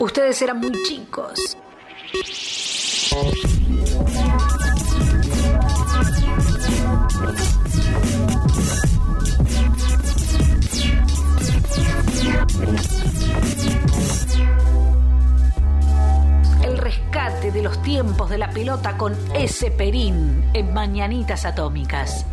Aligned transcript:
Ustedes 0.00 0.40
eran 0.40 0.60
muy 0.60 0.72
chicos. 0.82 1.58
El 16.62 16.78
rescate 16.78 17.52
de 17.52 17.62
los 17.62 17.82
tiempos 17.82 18.30
de 18.30 18.38
la 18.38 18.48
pelota 18.48 18.96
con 18.96 19.14
ese 19.34 19.70
Perín 19.70 20.42
en 20.54 20.72
Mañanitas 20.72 21.44
Atómicas. 21.44 22.24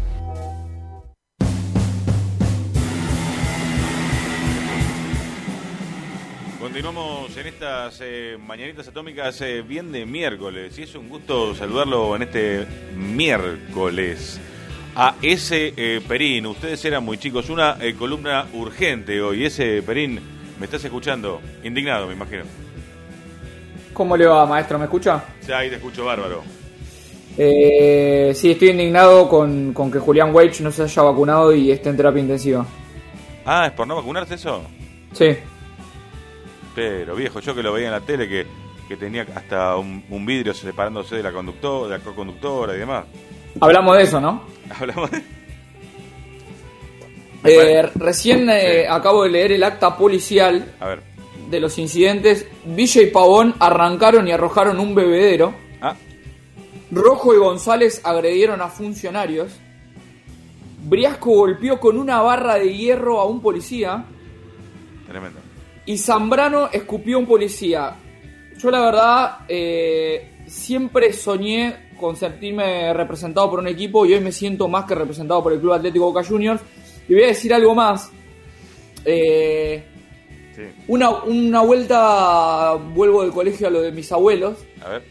En 6.97 7.45
estas 7.45 7.99
eh, 8.01 8.37
mañanitas 8.43 8.87
atómicas 8.87 9.39
eh, 9.41 9.61
bien 9.61 9.91
de 9.91 10.07
miércoles 10.07 10.79
y 10.79 10.81
es 10.81 10.95
un 10.95 11.07
gusto 11.07 11.53
saludarlo 11.53 12.15
en 12.15 12.23
este 12.23 12.65
miércoles. 12.95 14.39
A 14.95 15.13
ese 15.21 15.75
eh, 15.77 16.01
Perín, 16.07 16.47
ustedes 16.47 16.83
eran 16.85 17.05
muy 17.05 17.19
chicos, 17.19 17.51
una 17.51 17.77
eh, 17.79 17.93
columna 17.93 18.47
urgente 18.53 19.21
hoy. 19.21 19.45
Ese 19.45 19.83
Perín, 19.83 20.19
¿me 20.59 20.65
estás 20.65 20.83
escuchando? 20.85 21.39
Indignado, 21.63 22.07
me 22.07 22.13
imagino. 22.13 22.45
¿Cómo 23.93 24.17
le 24.17 24.25
va, 24.25 24.47
maestro? 24.47 24.79
¿Me 24.79 24.85
escucha? 24.85 25.23
Sí, 25.41 25.51
ahí 25.51 25.69
te 25.69 25.75
escucho 25.75 26.03
bárbaro. 26.03 26.41
Eh, 27.37 28.31
sí, 28.33 28.49
estoy 28.49 28.69
indignado 28.69 29.29
con, 29.29 29.71
con 29.71 29.91
que 29.91 29.99
Julián 29.99 30.33
Weich 30.33 30.61
no 30.61 30.71
se 30.71 30.81
haya 30.81 31.03
vacunado 31.03 31.53
y 31.53 31.69
esté 31.69 31.89
en 31.89 31.97
terapia 31.97 32.21
intensiva. 32.21 32.65
Ah, 33.45 33.67
¿es 33.67 33.73
por 33.73 33.85
no 33.85 33.95
vacunarse 33.95 34.33
eso? 34.33 34.63
Sí. 35.13 35.37
Pero 36.77 37.15
viejo, 37.15 37.39
yo 37.39 37.55
que 37.55 37.63
lo 37.63 37.73
veía 37.73 37.87
en 37.87 37.91
la 37.93 38.01
tele 38.01 38.29
que, 38.29 38.45
que 38.87 38.95
tenía 38.97 39.25
hasta 39.33 39.75
un, 39.77 40.03
un 40.11 40.25
vidrio 40.27 40.53
separándose 40.53 41.15
de 41.15 41.23
la 41.23 41.31
conductora, 41.31 41.91
de 41.91 41.97
la 41.97 42.03
co-conductora 42.03 42.75
y 42.75 42.77
demás. 42.77 43.05
Hablamos 43.59 43.97
de 43.97 44.03
eso, 44.03 44.21
¿no? 44.21 44.43
Hablamos 44.79 45.09
de... 45.09 45.23
Eh, 47.45 47.81
recién 47.95 48.47
eh, 48.51 48.85
acabo 48.87 49.23
de 49.23 49.29
leer 49.31 49.53
el 49.53 49.63
acta 49.63 49.97
policial 49.97 50.71
A 50.79 50.85
ver. 50.89 51.01
de 51.49 51.59
los 51.59 51.79
incidentes. 51.79 52.45
Villa 52.63 53.01
y 53.01 53.07
Pavón 53.07 53.55
arrancaron 53.57 54.27
y 54.27 54.31
arrojaron 54.31 54.79
un 54.79 54.93
bebedero. 54.93 55.55
Ah, 55.81 55.95
Rojo 56.91 57.33
y 57.33 57.37
González 57.39 58.01
agredieron 58.03 58.61
a 58.61 58.67
funcionarios. 58.67 59.51
Briasco 60.83 61.31
golpeó 61.31 61.79
con 61.79 61.97
una 61.97 62.21
barra 62.21 62.59
de 62.59 62.71
hierro 62.71 63.19
a 63.19 63.25
un 63.25 63.41
policía. 63.41 64.05
tremendo. 65.07 65.39
Y 65.87 65.97
Zambrano 65.97 66.69
escupió 66.71 67.17
a 67.17 67.19
un 67.19 67.25
policía. 67.25 67.95
Yo 68.57 68.69
la 68.71 68.81
verdad 68.81 69.37
eh, 69.47 70.33
siempre 70.45 71.11
soñé 71.13 71.87
con 71.99 72.15
sentirme 72.15 72.93
representado 72.93 73.49
por 73.49 73.59
un 73.59 73.67
equipo 73.67 74.05
y 74.05 74.13
hoy 74.13 74.19
me 74.19 74.31
siento 74.31 74.67
más 74.67 74.85
que 74.85 74.93
representado 74.95 75.41
por 75.41 75.53
el 75.53 75.59
Club 75.59 75.73
Atlético 75.73 76.05
Boca 76.11 76.23
Juniors. 76.23 76.61
Y 77.09 77.13
voy 77.13 77.23
a 77.23 77.27
decir 77.27 77.53
algo 77.53 77.73
más. 77.73 78.11
Eh, 79.05 79.83
Sí. 80.55 80.63
una, 80.87 81.11
una 81.11 81.61
vuelta 81.61 82.73
vuelvo 82.73 83.21
del 83.21 83.31
colegio 83.31 83.67
a 83.67 83.69
lo 83.69 83.79
de 83.79 83.91
mis 83.91 84.11
abuelos 84.11 84.57
A 84.83 84.89
ver. 84.89 85.03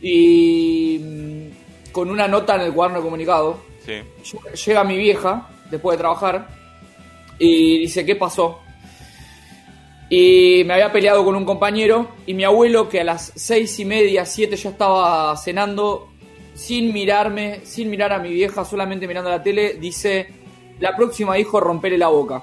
y 0.00 0.98
mm, 0.98 1.92
con 1.92 2.08
una 2.10 2.26
nota 2.26 2.54
en 2.54 2.62
el 2.62 2.72
cuaderno 2.72 3.00
de 3.00 3.04
comunicado. 3.04 3.58
Sí. 3.84 4.00
Llega 4.64 4.82
mi 4.84 4.96
vieja 4.96 5.50
después 5.70 5.98
de 5.98 6.00
trabajar 6.00 6.48
y 7.38 7.80
dice, 7.80 8.06
¿qué 8.06 8.16
pasó? 8.16 8.60
Y 10.12 10.64
me 10.66 10.74
había 10.74 10.90
peleado 10.90 11.24
con 11.24 11.36
un 11.36 11.44
compañero 11.44 12.08
y 12.26 12.34
mi 12.34 12.42
abuelo 12.42 12.88
que 12.88 13.00
a 13.00 13.04
las 13.04 13.32
seis 13.36 13.78
y 13.78 13.84
media, 13.84 14.26
siete 14.26 14.56
ya 14.56 14.70
estaba 14.70 15.36
cenando, 15.36 16.08
sin 16.52 16.92
mirarme, 16.92 17.60
sin 17.62 17.88
mirar 17.88 18.12
a 18.12 18.18
mi 18.18 18.30
vieja, 18.30 18.64
solamente 18.64 19.06
mirando 19.06 19.30
la 19.30 19.40
tele, 19.40 19.74
dice, 19.74 20.26
la 20.80 20.96
próxima 20.96 21.38
hijo 21.38 21.60
romperle 21.60 21.96
la 21.96 22.08
boca. 22.08 22.42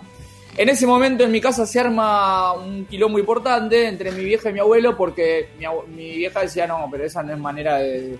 En 0.56 0.70
ese 0.70 0.88
momento 0.88 1.26
en 1.26 1.32
mi 1.32 1.42
casa 1.42 1.66
se 1.66 1.78
arma 1.78 2.54
un 2.54 2.86
quilombo 2.86 3.20
importante 3.20 3.86
entre 3.86 4.12
mi 4.12 4.24
vieja 4.24 4.50
y 4.50 4.54
mi 4.54 4.60
abuelo 4.60 4.96
porque 4.96 5.50
mi, 5.60 5.66
mi 5.94 6.16
vieja 6.16 6.40
decía, 6.40 6.68
no, 6.68 6.88
pero 6.90 7.04
esa 7.04 7.22
no 7.22 7.34
es 7.34 7.40
manera 7.40 7.80
de 7.80 8.18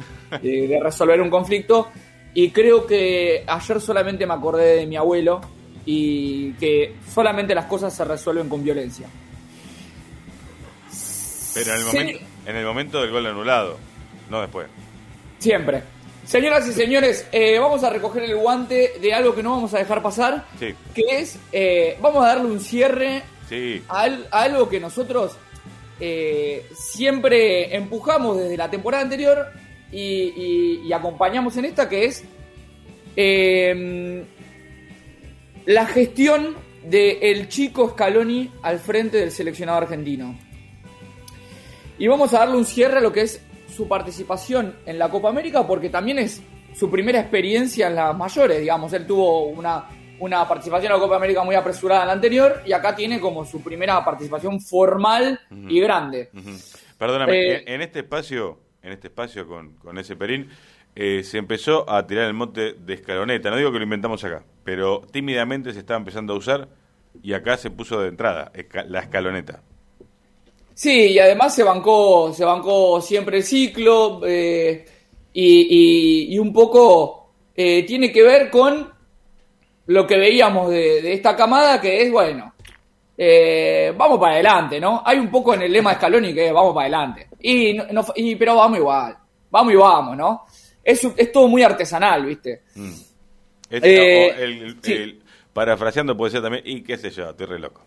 resolver 0.84 1.22
un 1.22 1.30
conflicto. 1.30 1.88
Y 2.34 2.52
creo 2.52 2.86
que 2.86 3.46
ayer 3.48 3.80
solamente 3.80 4.28
me 4.28 4.34
acordé 4.34 4.76
de 4.76 4.86
mi 4.86 4.98
abuelo 4.98 5.40
y 5.86 6.52
que 6.56 6.96
solamente 7.12 7.56
las 7.56 7.66
cosas 7.66 7.96
se 7.96 8.04
resuelven 8.04 8.50
con 8.50 8.62
violencia. 8.62 9.08
Pero 11.64 11.74
en 11.74 11.80
el, 11.80 11.86
momento, 11.86 12.20
en 12.46 12.56
el 12.56 12.66
momento 12.66 13.02
del 13.02 13.12
gol 13.12 13.26
anulado, 13.26 13.78
no 14.30 14.42
después. 14.42 14.68
Siempre. 15.40 15.82
Señoras 16.26 16.68
y 16.68 16.74
señores, 16.74 17.26
eh, 17.32 17.58
vamos 17.58 17.84
a 17.84 17.90
recoger 17.90 18.24
el 18.24 18.36
guante 18.36 18.94
de 19.02 19.14
algo 19.14 19.34
que 19.34 19.42
no 19.44 19.52
vamos 19.52 19.74
a 19.74 19.78
dejar 19.80 20.02
pasar, 20.04 20.46
Sí, 20.60 20.74
que 20.94 21.04
es, 21.20 21.40
eh, 21.54 21.98
vamos 22.02 22.24
a 22.26 22.28
darle 22.30 22.46
un 22.52 22.60
cierre 22.60 23.22
sí. 23.48 23.82
a, 23.88 24.02
al- 24.02 24.28
a 24.32 24.42
algo 24.42 24.68
que 24.68 24.80
nosotros 24.82 25.38
eh, 26.02 26.66
siempre 26.76 27.74
empujamos 27.76 28.38
desde 28.38 28.58
la 28.58 28.70
temporada 28.70 29.04
anterior 29.04 29.48
y, 29.92 30.02
y- 30.02 30.82
y 30.86 30.92
acompañamos 30.94 31.56
en 31.56 31.64
esta, 31.66 31.88
que 31.88 32.06
es 32.06 32.24
eh, 33.16 34.24
la 35.66 35.86
gestión 35.86 36.56
del 36.84 37.48
chico 37.50 37.90
Scaloni 37.92 38.52
al 38.64 38.80
frente 38.80 39.18
del 39.18 39.32
seleccionado 39.32 39.80
argentino. 39.80 40.38
Y 41.98 42.08
vamos 42.08 42.34
a 42.34 42.40
darle 42.40 42.58
un 42.58 42.66
cierre 42.66 42.98
a 42.98 43.02
lo 43.02 43.12
que 43.12 43.22
es 43.22 43.42
su 43.68 43.88
participación 43.88 44.76
en 44.86 45.00
la 45.00 45.10
Copa 45.10 45.30
América, 45.30 45.66
porque 45.66 45.90
también 45.90 46.20
es 46.20 46.42
su 46.76 46.90
primera 46.90 47.20
experiencia 47.20 47.88
en 47.88 47.96
las 47.96 48.16
mayores, 48.16 48.60
digamos. 48.60 48.94
Él 48.94 49.06
tuvo 49.08 49.48
una, 49.48 49.86
una 50.20 50.48
participación 50.48 50.92
en 50.92 50.98
la 50.98 51.04
Copa 51.04 51.16
América 51.16 51.44
muy 51.44 51.56
apresurada 51.56 52.02
en 52.02 52.08
la 52.08 52.14
anterior, 52.14 52.62
y 52.66 52.72
acá 52.72 52.96
tiene 52.96 53.20
como 53.20 53.46
su 53.46 53.62
primera 53.62 54.04
participación 54.06 54.62
formal 54.62 55.40
y 55.68 55.80
grande. 55.80 56.30
Perdóname, 56.98 57.32
Eh, 57.40 57.64
en, 57.68 57.82
este 57.82 58.00
espacio, 58.00 58.60
en 58.82 58.94
este 58.94 59.08
espacio 59.08 59.48
con, 59.48 59.74
con 59.74 59.98
ese 59.98 60.16
Perín, 60.16 60.50
eh, 60.96 61.24
se 61.24 61.38
empezó 61.38 61.88
a 61.90 62.08
tirar 62.08 62.26
el 62.26 62.34
monte 62.34 62.74
de 62.74 62.94
escaloneta. 62.94 63.52
No 63.52 63.58
digo 63.58 63.72
que 63.72 63.78
lo 63.78 63.84
inventamos 63.84 64.24
acá, 64.24 64.44
pero 64.64 65.02
tímidamente 65.12 65.74
se 65.74 65.80
estaba 65.80 66.00
empezando 66.00 66.34
a 66.34 66.38
usar 66.38 66.70
y 67.22 67.34
acá 67.34 67.58
se 67.58 67.70
puso 67.70 68.02
de 68.02 68.10
entrada 68.10 68.52
la 68.88 69.00
escaloneta. 69.00 69.62
Sí, 70.80 71.14
y 71.14 71.18
además 71.18 71.56
se 71.56 71.64
bancó, 71.64 72.32
se 72.32 72.46
bancó 72.46 73.02
siempre 73.02 73.38
el 73.38 73.44
ciclo 73.44 74.22
eh, 74.24 74.86
y, 75.34 75.62
y- 76.30 76.36
y 76.36 76.38
un 76.38 76.54
poco 76.54 77.32
eh, 77.56 77.82
tiene 77.82 78.12
que 78.12 78.22
ver 78.22 78.52
con 78.52 78.88
lo 79.88 80.06
que 80.06 80.18
veíamos 80.20 80.70
de, 80.70 81.02
de 81.02 81.14
esta 81.14 81.36
camada, 81.36 81.82
que 81.82 82.04
es, 82.04 82.12
bueno, 82.12 82.54
eh, 83.18 83.92
vamos 83.98 84.20
para 84.20 84.34
adelante, 84.34 84.80
¿no? 84.80 85.02
Hay 85.04 85.18
un 85.18 85.32
poco 85.32 85.56
en 85.56 85.64
el 85.64 85.72
lema 85.72 85.90
de 85.90 85.96
Scaloni 85.96 86.32
que 86.32 86.46
es 86.46 86.54
vamos 86.54 86.76
para 86.76 86.84
adelante. 86.86 87.28
Y, 87.40 87.74
no- 87.74 88.06
y- 88.16 88.36
pero 88.36 88.56
vamos 88.58 88.78
igual, 88.78 89.18
vamos 89.50 89.74
y 89.74 89.78
vamos, 89.78 90.16
¿no? 90.16 90.46
Es, 90.84 91.04
es 91.18 91.32
todo 91.32 91.48
muy 91.48 91.64
artesanal, 91.64 92.24
¿viste? 92.24 92.62
Mm. 92.76 92.92
Es- 93.72 93.82
o 93.82 93.86
el- 93.88 94.62
el- 94.62 94.78
sí. 94.84 94.94
el- 94.94 95.22
parafraseando 95.54 96.16
puede 96.16 96.34
ser 96.34 96.44
también, 96.44 96.62
y 96.68 96.84
qué 96.84 96.98
sé 97.00 97.10
yo, 97.10 97.32
estoy 97.32 97.48
re 97.48 97.58
loco. 97.58 97.82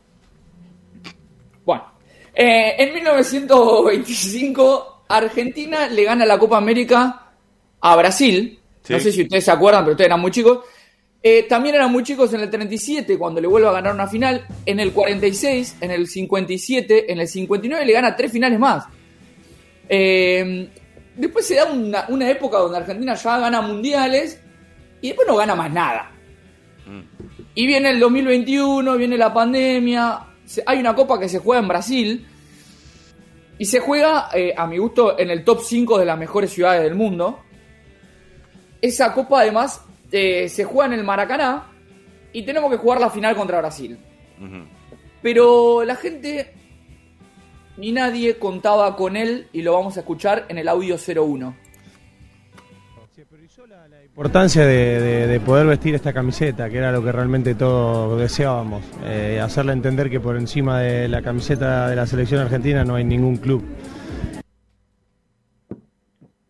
Bueno, 1.64 1.84
eh, 2.42 2.74
en 2.78 2.94
1925 2.94 5.04
Argentina 5.10 5.88
le 5.88 6.04
gana 6.04 6.24
la 6.24 6.38
Copa 6.38 6.56
América 6.56 7.32
a 7.78 7.96
Brasil. 7.96 8.58
Sí. 8.82 8.94
No 8.94 8.98
sé 8.98 9.12
si 9.12 9.24
ustedes 9.24 9.44
se 9.44 9.50
acuerdan, 9.50 9.84
pero 9.84 9.92
ustedes 9.92 10.08
eran 10.08 10.20
muy 10.20 10.30
chicos. 10.30 10.60
Eh, 11.22 11.42
también 11.42 11.74
eran 11.74 11.92
muy 11.92 12.02
chicos 12.02 12.32
en 12.32 12.40
el 12.40 12.48
37 12.48 13.18
cuando 13.18 13.42
le 13.42 13.46
vuelve 13.46 13.68
a 13.68 13.72
ganar 13.72 13.92
una 13.92 14.06
final. 14.06 14.46
En 14.64 14.80
el 14.80 14.92
46, 14.92 15.76
en 15.82 15.90
el 15.90 16.06
57, 16.06 17.12
en 17.12 17.20
el 17.20 17.28
59 17.28 17.84
le 17.84 17.92
gana 17.92 18.16
tres 18.16 18.32
finales 18.32 18.58
más. 18.58 18.86
Eh, 19.86 20.70
después 21.16 21.46
se 21.46 21.56
da 21.56 21.66
una, 21.66 22.06
una 22.08 22.30
época 22.30 22.56
donde 22.56 22.78
Argentina 22.78 23.16
ya 23.16 23.38
gana 23.38 23.60
mundiales 23.60 24.40
y 25.02 25.08
después 25.08 25.28
no 25.28 25.36
gana 25.36 25.54
más 25.54 25.70
nada. 25.70 26.10
Mm. 26.86 27.02
Y 27.54 27.66
viene 27.66 27.90
el 27.90 28.00
2021, 28.00 28.96
viene 28.96 29.18
la 29.18 29.34
pandemia, 29.34 30.20
hay 30.64 30.78
una 30.78 30.94
copa 30.94 31.20
que 31.20 31.28
se 31.28 31.38
juega 31.38 31.60
en 31.60 31.68
Brasil 31.68 32.26
y 33.60 33.66
se 33.66 33.78
juega, 33.78 34.30
eh, 34.32 34.54
a 34.56 34.66
mi 34.66 34.78
gusto, 34.78 35.18
en 35.18 35.28
el 35.28 35.44
top 35.44 35.60
5 35.60 35.98
de 35.98 36.06
las 36.06 36.18
mejores 36.18 36.50
ciudades 36.50 36.82
del 36.82 36.94
mundo. 36.94 37.40
Esa 38.80 39.12
copa 39.12 39.42
además 39.42 39.84
eh, 40.10 40.48
se 40.48 40.64
juega 40.64 40.86
en 40.86 40.98
el 40.98 41.04
Maracaná 41.04 41.66
y 42.32 42.42
tenemos 42.42 42.70
que 42.70 42.78
jugar 42.78 43.02
la 43.02 43.10
final 43.10 43.36
contra 43.36 43.58
Brasil. 43.58 43.98
Pero 45.20 45.84
la 45.84 45.94
gente 45.94 46.54
ni 47.76 47.92
nadie 47.92 48.38
contaba 48.38 48.96
con 48.96 49.14
él 49.14 49.48
y 49.52 49.60
lo 49.60 49.74
vamos 49.74 49.98
a 49.98 50.00
escuchar 50.00 50.46
en 50.48 50.56
el 50.56 50.66
audio 50.66 50.96
01. 50.96 51.54
Importancia 54.10 54.66
de, 54.66 55.40
poder 55.46 55.66
vestir 55.66 55.94
esta 55.94 56.12
camiseta, 56.12 56.68
que 56.68 56.78
era 56.78 56.92
lo 56.92 57.02
que 57.02 57.12
realmente 57.12 57.54
todos 57.54 58.20
deseábamos, 58.20 58.84
eh, 59.04 59.40
hacerle 59.40 59.72
entender 59.72 60.10
que 60.10 60.20
por 60.20 60.36
encima 60.36 60.80
de 60.80 61.08
la 61.08 61.22
camiseta 61.22 61.88
de 61.88 61.96
la 61.96 62.06
selección 62.06 62.40
argentina 62.40 62.84
no 62.84 62.96
hay 62.96 63.04
ningún 63.04 63.36
club. 63.36 63.64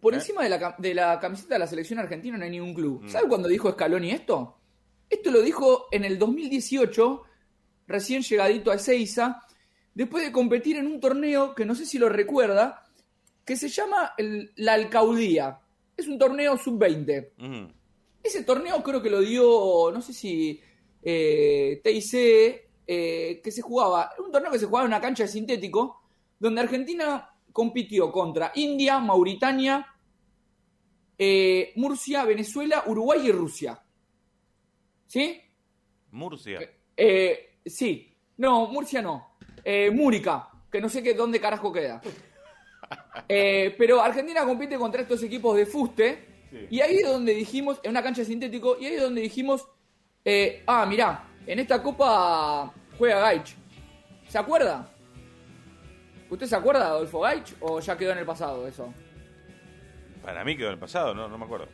Por 0.00 0.14
encima 0.14 0.42
de 0.42 0.48
la, 0.48 0.74
de 0.78 0.94
la 0.94 1.20
camiseta 1.20 1.54
de 1.54 1.58
la 1.58 1.66
selección 1.66 1.98
argentina 1.98 2.38
no 2.38 2.44
hay 2.44 2.50
ningún 2.50 2.74
club. 2.74 3.02
Mm. 3.02 3.08
¿Sabe 3.08 3.28
cuándo 3.28 3.46
dijo 3.46 3.70
Scaloni 3.70 4.10
esto? 4.10 4.56
Esto 5.08 5.30
lo 5.30 5.42
dijo 5.42 5.86
en 5.92 6.04
el 6.04 6.18
2018, 6.18 7.22
recién 7.86 8.22
llegadito 8.22 8.70
a 8.70 8.76
Ezeiza, 8.76 9.42
después 9.94 10.24
de 10.24 10.32
competir 10.32 10.76
en 10.76 10.86
un 10.86 10.98
torneo 10.98 11.54
que 11.54 11.66
no 11.66 11.74
sé 11.74 11.84
si 11.84 11.98
lo 11.98 12.08
recuerda, 12.08 12.86
que 13.44 13.56
se 13.56 13.68
llama 13.68 14.12
la 14.56 14.74
Alcaudía. 14.74 15.58
Es 16.00 16.08
un 16.08 16.18
torneo 16.18 16.56
sub-20. 16.56 17.72
Ese 18.22 18.42
torneo 18.42 18.82
creo 18.82 19.02
que 19.02 19.10
lo 19.10 19.20
dio, 19.20 19.90
no 19.92 20.00
sé 20.00 20.14
si 20.14 20.58
eh, 21.02 21.78
TIC, 21.84 22.14
eh, 22.86 23.40
que 23.44 23.50
se 23.50 23.60
jugaba, 23.60 24.12
un 24.18 24.32
torneo 24.32 24.50
que 24.50 24.58
se 24.58 24.64
jugaba 24.64 24.86
en 24.86 24.92
una 24.92 25.00
cancha 25.00 25.24
de 25.24 25.28
sintético, 25.28 26.00
donde 26.38 26.62
Argentina 26.62 27.30
compitió 27.52 28.10
contra 28.10 28.50
India, 28.54 28.98
Mauritania, 28.98 29.86
eh, 31.18 31.74
Murcia, 31.76 32.24
Venezuela, 32.24 32.84
Uruguay 32.86 33.26
y 33.26 33.32
Rusia. 33.32 33.82
¿Sí? 35.06 35.38
Murcia. 36.12 36.60
sí. 37.66 38.06
No, 38.38 38.68
Murcia 38.68 39.02
no. 39.02 39.36
Múrica, 39.92 40.48
que 40.72 40.80
no 40.80 40.88
sé 40.88 41.02
qué, 41.02 41.12
dónde 41.12 41.40
carajo 41.40 41.70
queda. 41.70 42.00
Eh, 43.28 43.74
pero 43.78 44.02
Argentina 44.02 44.44
compite 44.44 44.76
contra 44.76 45.02
estos 45.02 45.22
equipos 45.22 45.56
de 45.56 45.66
fuste. 45.66 46.26
Y 46.68 46.80
ahí 46.80 46.96
es 46.96 47.08
donde 47.08 47.32
dijimos, 47.32 47.78
en 47.82 47.90
una 47.90 48.02
cancha 48.02 48.24
sintético, 48.24 48.76
y 48.80 48.86
ahí 48.86 48.94
es 48.94 49.02
donde 49.02 49.20
dijimos, 49.20 49.68
eh, 50.24 50.62
ah, 50.66 50.84
mirá, 50.84 51.28
en 51.46 51.58
esta 51.60 51.82
copa 51.82 52.72
juega 52.98 53.20
Gaich. 53.20 53.54
¿Se 54.28 54.38
acuerda? 54.38 54.90
¿Usted 56.28 56.46
se 56.46 56.56
acuerda 56.56 56.80
de 56.80 56.86
Adolfo 56.86 57.20
Gaich 57.20 57.54
o 57.60 57.80
ya 57.80 57.96
quedó 57.96 58.12
en 58.12 58.18
el 58.18 58.26
pasado 58.26 58.66
eso? 58.66 58.92
Para 60.22 60.44
mí 60.44 60.56
quedó 60.56 60.68
en 60.68 60.74
el 60.74 60.78
pasado, 60.78 61.14
no, 61.14 61.28
no 61.28 61.38
me 61.38 61.44
acuerdo. 61.44 61.68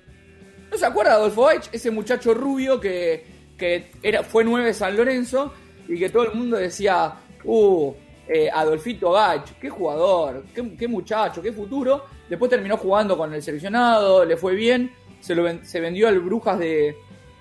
¿No 0.70 0.76
se 0.76 0.86
acuerda 0.86 1.12
de 1.12 1.16
Adolfo 1.16 1.44
Gaich? 1.44 1.68
Ese 1.72 1.90
muchacho 1.90 2.34
rubio 2.34 2.80
que, 2.80 3.26
que 3.56 3.90
era, 4.02 4.22
fue 4.22 4.44
nueve 4.44 4.72
San 4.74 4.96
Lorenzo 4.96 5.52
y 5.88 5.98
que 5.98 6.10
todo 6.10 6.24
el 6.24 6.34
mundo 6.34 6.56
decía, 6.56 7.14
uh, 7.44 7.94
eh, 8.28 8.48
Adolfito 8.52 9.12
Gach, 9.12 9.52
qué 9.60 9.70
jugador, 9.70 10.44
qué, 10.54 10.88
muchacho, 10.88 11.40
qué 11.40 11.52
futuro. 11.52 12.04
Después 12.28 12.50
terminó 12.50 12.76
jugando 12.76 13.16
con 13.16 13.32
el 13.32 13.42
seleccionado, 13.42 14.24
le 14.24 14.36
fue 14.36 14.54
bien, 14.54 14.92
se, 15.20 15.34
lo 15.34 15.64
se 15.64 15.80
vendió 15.80 16.08
al 16.08 16.20
Brujas 16.20 16.58
de, 16.58 16.96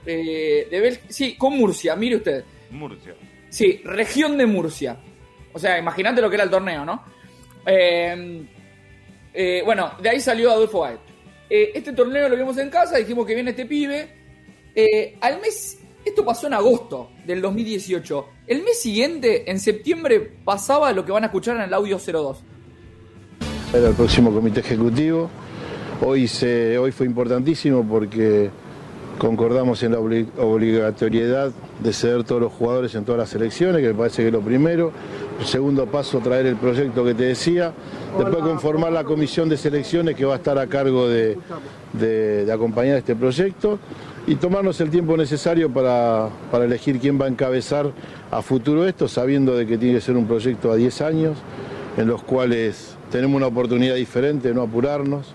de 0.06 0.68
Bélgica. 0.72 1.06
Sí, 1.10 1.36
con 1.36 1.58
Murcia, 1.58 1.96
mire 1.96 2.18
usted. 2.18 2.44
Murcia. 2.70 3.16
Sí, 3.50 3.82
región 3.84 4.38
de 4.38 4.46
Murcia. 4.46 4.98
O 5.54 5.60
sea, 5.60 5.80
imagínate 5.80 6.22
lo 6.22 6.30
que 6.30 6.36
era 6.36 6.44
el 6.44 6.50
torneo, 6.50 6.86
¿no? 6.86 7.04
Eh, 7.66 8.46
eh, 9.34 9.62
bueno, 9.66 9.94
de 10.02 10.10
ahí 10.10 10.20
salió 10.20 10.52
Adolfo 10.52 10.82
Gach. 10.82 11.00
este 11.50 11.94
torneo 11.94 12.30
lo 12.30 12.36
vimos 12.36 12.58
en 12.58 12.70
casa, 12.70 12.98
dijimos 12.98 13.26
que 13.26 13.34
viene 13.34 13.52
este 13.52 13.66
pibe. 13.66 14.08
al 15.22 15.42
mes 15.42 15.80
esto 16.06 16.24
pasó 16.24 16.48
en 16.48 16.54
agosto 16.54 17.10
del 17.26 17.42
2018. 17.42 18.26
El 18.48 18.64
mes 18.64 18.80
siguiente, 18.80 19.50
en 19.50 19.60
septiembre, 19.60 20.38
pasaba 20.46 20.94
lo 20.94 21.04
que 21.04 21.12
van 21.12 21.24
a 21.24 21.28
escuchar 21.28 21.58
en 21.58 21.64
el 21.64 21.74
audio 21.74 21.98
02. 21.98 22.38
Era 23.74 23.90
el 23.90 23.96
próximo 23.96 24.32
comité 24.32 24.60
ejecutivo. 24.60 25.30
Hoy, 26.06 26.28
se, 26.28 26.78
hoy 26.78 26.92
fue 26.92 27.08
importantísimo 27.08 27.84
porque 27.84 28.52
concordamos 29.18 29.82
en 29.82 29.94
la 29.94 30.00
obligatoriedad 30.00 31.52
de 31.80 31.94
ceder 31.94 32.24
todos 32.24 32.42
los 32.42 32.54
jugadores 32.54 32.94
en 32.96 33.04
todas 33.04 33.20
las 33.20 33.34
elecciones, 33.34 33.82
que 33.82 33.88
me 33.88 33.94
parece 33.96 34.22
que 34.22 34.28
es 34.28 34.34
lo 34.34 34.42
primero. 34.42 34.92
El 35.40 35.46
segundo 35.46 35.88
paso, 35.88 36.20
traer 36.20 36.46
el 36.46 36.56
proyecto 36.56 37.04
que 37.04 37.16
te 37.16 37.24
decía. 37.24 37.74
Después 38.18 38.44
conformar 38.44 38.92
la 38.92 39.04
comisión 39.04 39.50
de 39.50 39.58
selecciones 39.58 40.16
que 40.16 40.24
va 40.24 40.34
a 40.36 40.38
estar 40.38 40.58
a 40.60 40.68
cargo 40.68 41.10
de, 41.10 41.38
de 41.94 42.52
acompañar 42.52 42.98
este 42.98 43.16
proyecto 43.16 43.80
y 44.28 44.36
tomarnos 44.36 44.82
el 44.82 44.90
tiempo 44.90 45.16
necesario 45.16 45.72
para, 45.72 46.30
elegir 46.54 47.00
quién 47.00 47.20
va 47.20 47.26
a 47.26 47.28
encabezar 47.28 47.92
a 48.32 48.42
futuro 48.42 48.88
esto, 48.88 49.08
sabiendo 49.08 49.56
de 49.56 49.68
que 49.68 49.78
tiene 49.78 49.96
que 49.96 50.02
ser 50.02 50.18
un 50.18 50.26
proyecto 50.26 50.72
a 50.72 50.76
10 50.76 51.02
años, 51.02 51.38
en 51.98 52.08
los 52.08 52.24
cuales 52.24 52.98
tenemos 53.12 53.38
una 53.38 53.48
oportunidad 53.48 53.96
diferente, 53.96 54.54
no 54.54 54.64
apurarnos, 54.64 55.34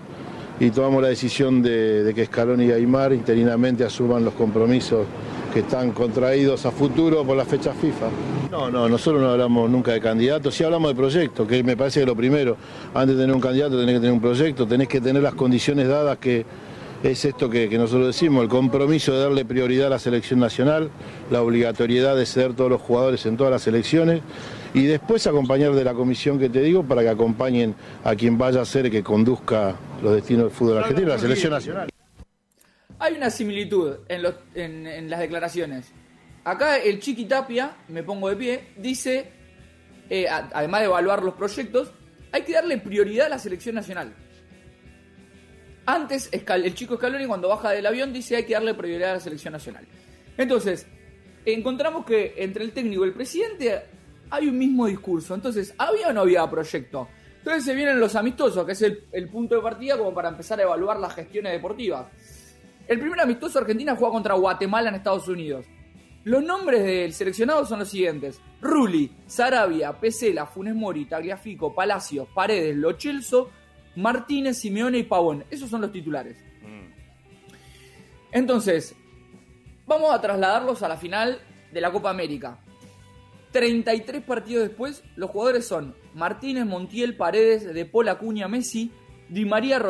y 0.59 0.69
tomamos 0.71 1.01
la 1.01 1.07
decisión 1.07 1.63
de, 1.63 2.11
que 2.13 2.23
Escalón 2.23 2.61
y 2.61 2.71
Aymar 2.71 3.13
interinamente 3.13 3.83
asuman 3.83 4.25
los 4.25 4.33
compromisos 4.33 5.05
que 5.53 5.61
están 5.61 5.91
contraídos 5.91 6.65
a 6.65 6.71
futuro 6.71 7.25
por 7.25 7.35
la 7.35 7.45
fecha 7.45 7.73
FIFA. 7.73 8.07
No, 8.51 8.69
no, 8.69 8.87
nosotros 8.87 9.21
no 9.21 9.29
hablamos 9.29 9.69
nunca 9.69 9.93
de 9.93 10.01
candidatos, 10.01 10.53
sí 10.53 10.63
hablamos 10.63 10.91
de 10.91 10.95
proyectos, 10.95 11.47
que 11.47 11.63
me 11.63 11.77
parece 11.77 12.01
que 12.01 12.05
lo 12.05 12.15
primero, 12.15 12.57
antes 12.93 13.15
de 13.15 13.23
tener 13.23 13.35
un 13.35 13.41
candidato 13.41 13.79
tenés 13.79 13.95
que 13.95 13.99
tener 13.99 14.13
un 14.13 14.21
proyecto, 14.21 14.67
tenés 14.67 14.87
que 14.89 14.99
tener 14.99 15.23
las 15.23 15.33
condiciones 15.33 15.87
dadas 15.87 16.17
que 16.17 16.45
es 17.03 17.25
esto 17.25 17.49
que, 17.49 17.67
nosotros 17.77 18.07
decimos, 18.07 18.43
el 18.43 18.49
compromiso 18.49 19.13
de 19.13 19.23
darle 19.23 19.45
prioridad 19.45 19.87
a 19.87 19.89
la 19.91 19.99
selección 19.99 20.39
nacional, 20.39 20.91
la 21.31 21.41
obligatoriedad 21.41 22.15
de 22.15 22.25
ceder 22.25 22.53
todos 22.53 22.69
los 22.69 22.81
jugadores 22.81 23.25
en 23.25 23.37
todas 23.37 23.51
las 23.51 23.63
selecciones 23.63 24.21
y 24.73 24.83
después 24.83 25.25
acompañar 25.25 25.73
de 25.73 25.83
la 25.83 25.93
comisión 25.93 26.39
que 26.39 26.49
te 26.49 26.61
digo 26.61 26.83
para 26.83 27.01
que 27.01 27.09
acompañen 27.09 27.75
a 28.03 28.15
quien 28.15 28.37
vaya 28.37 28.61
a 28.61 28.65
ser 28.65 28.91
que 28.91 29.03
conduzca 29.03 29.75
los 30.01 30.13
destinos 30.13 30.45
del 30.45 30.51
fútbol 30.51 30.77
argentino, 30.77 31.09
la 31.09 31.17
selección 31.17 31.51
nacional. 31.51 31.89
Hay 32.99 33.15
una 33.15 33.31
similitud 33.31 33.95
en, 34.07 35.09
las 35.09 35.19
declaraciones. 35.19 35.91
Acá 36.43 36.77
el 36.77 36.99
Chiqui 36.99 37.25
Tapia, 37.25 37.77
me 37.87 38.03
pongo 38.03 38.29
de 38.29 38.35
pie, 38.35 38.67
dice, 38.77 39.31
eh, 40.09 40.27
además 40.29 40.81
de 40.81 40.85
evaluar 40.85 41.23
los 41.23 41.33
proyectos, 41.33 41.91
hay 42.31 42.43
que 42.43 42.53
darle 42.53 42.77
prioridad 42.77 43.25
a 43.25 43.29
la 43.29 43.39
selección 43.39 43.75
nacional. 43.75 44.13
Antes, 45.85 46.29
el 46.31 46.75
chico 46.75 46.95
Scaloni 46.95 47.25
cuando 47.25 47.49
baja 47.49 47.71
del 47.71 47.85
avión 47.85 48.13
dice 48.13 48.35
hay 48.35 48.45
que 48.45 48.53
darle 48.53 48.73
prioridad 48.73 49.11
a 49.11 49.13
la 49.15 49.19
selección 49.19 49.53
nacional. 49.53 49.85
Entonces, 50.37 50.85
encontramos 51.45 52.05
que 52.05 52.35
entre 52.37 52.63
el 52.63 52.71
técnico 52.71 53.03
y 53.03 53.07
el 53.07 53.13
presidente 53.13 53.81
hay 54.29 54.47
un 54.47 54.57
mismo 54.57 54.87
discurso. 54.87 55.35
Entonces, 55.35 55.73
¿había 55.77 56.09
o 56.09 56.13
no 56.13 56.21
había 56.21 56.49
proyecto? 56.49 57.07
Entonces 57.39 57.65
se 57.65 57.73
vienen 57.73 57.99
los 57.99 58.15
amistosos, 58.15 58.63
que 58.65 58.73
es 58.73 58.81
el, 58.83 59.29
punto 59.29 59.55
de 59.55 59.61
partida 59.61 59.97
como 59.97 60.13
para 60.13 60.29
empezar 60.29 60.59
a 60.59 60.63
evaluar 60.63 60.99
las 60.99 61.15
gestiones 61.15 61.51
deportivas. 61.51 62.05
El 62.87 62.99
primer 62.99 63.19
amistoso 63.19 63.57
Argentina 63.57 63.95
juega 63.95 64.13
contra 64.13 64.35
Guatemala 64.35 64.89
en 64.89 64.95
Estados 64.95 65.27
Unidos. 65.27 65.65
Los 66.23 66.43
nombres 66.43 66.83
del 66.83 67.13
seleccionado 67.13 67.65
son 67.65 67.79
los 67.79 67.89
siguientes: 67.89 68.39
Rulli, 68.61 69.11
Sarabia, 69.25 69.99
Pesela, 69.99 70.45
Funes 70.45 70.75
Mori, 70.75 71.05
Tagliafico, 71.05 71.73
Palacios, 71.73 72.27
Paredes, 72.31 72.75
Lochelso, 72.75 73.49
Martínez, 73.95 74.57
Simeone 74.57 74.99
y 74.99 75.03
Pavón. 75.03 75.43
Esos 75.49 75.69
son 75.69 75.81
los 75.81 75.91
titulares. 75.91 76.37
Mm. 76.61 76.91
Entonces, 78.31 78.95
vamos 79.85 80.13
a 80.13 80.21
trasladarlos 80.21 80.83
a 80.83 80.87
la 80.87 80.97
final 80.97 81.39
de 81.71 81.81
la 81.81 81.91
Copa 81.91 82.09
América. 82.09 82.59
33 83.51 84.23
partidos 84.23 84.67
después, 84.67 85.03
los 85.15 85.29
jugadores 85.29 85.67
son 85.67 85.93
Martínez, 86.13 86.65
Montiel, 86.65 87.15
Paredes, 87.17 87.73
De 87.73 87.85
Paul, 87.85 88.09
Acuña, 88.09 88.47
Messi, 88.47 88.91
Di 89.29 89.45
María, 89.45 89.81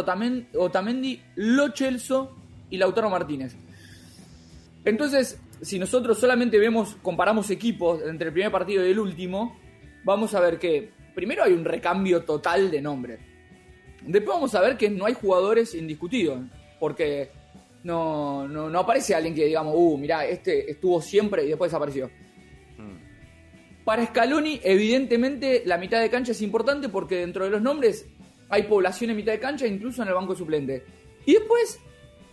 Otamendi, 0.55 1.21
Lo 1.35 1.71
Celso 1.71 2.35
y 2.69 2.77
Lautaro 2.77 3.09
Martínez. 3.09 3.55
Entonces, 4.83 5.39
si 5.61 5.77
nosotros 5.77 6.19
solamente 6.19 6.57
vemos, 6.57 6.97
comparamos 7.03 7.49
equipos 7.51 8.01
entre 8.03 8.27
el 8.27 8.33
primer 8.33 8.51
partido 8.51 8.85
y 8.85 8.91
el 8.91 8.99
último, 8.99 9.59
vamos 10.03 10.33
a 10.33 10.39
ver 10.39 10.57
que 10.57 10.91
primero 11.13 11.43
hay 11.43 11.53
un 11.53 11.65
recambio 11.65 12.23
total 12.23 12.71
de 12.71 12.81
nombres. 12.81 13.19
Después 14.05 14.35
vamos 14.35 14.55
a 14.55 14.61
ver 14.61 14.77
que 14.77 14.89
no 14.89 15.05
hay 15.05 15.13
jugadores 15.13 15.75
indiscutidos, 15.75 16.39
porque 16.79 17.29
no, 17.83 18.47
no, 18.47 18.79
aparece 18.79 19.15
alguien 19.15 19.35
que 19.35 19.45
digamos, 19.45 19.73
uh, 19.75 19.97
mirá, 19.97 20.25
este 20.25 20.71
estuvo 20.71 21.01
siempre 21.01 21.45
y 21.45 21.49
después 21.49 21.71
desapareció. 21.71 22.07
Hmm. 22.77 23.83
Para 23.83 24.05
Scaloni, 24.05 24.59
evidentemente, 24.63 25.63
la 25.65 25.77
mitad 25.77 26.01
de 26.01 26.09
cancha 26.09 26.31
es 26.31 26.41
importante 26.41 26.89
porque 26.89 27.17
dentro 27.17 27.45
de 27.45 27.51
los 27.51 27.61
nombres 27.61 28.05
hay 28.49 28.63
población 28.63 29.11
en 29.11 29.17
mitad 29.17 29.31
de 29.31 29.39
cancha, 29.39 29.65
incluso 29.65 30.01
en 30.01 30.09
el 30.09 30.13
banco 30.13 30.35
suplente. 30.35 30.83
Y 31.25 31.33
después 31.33 31.79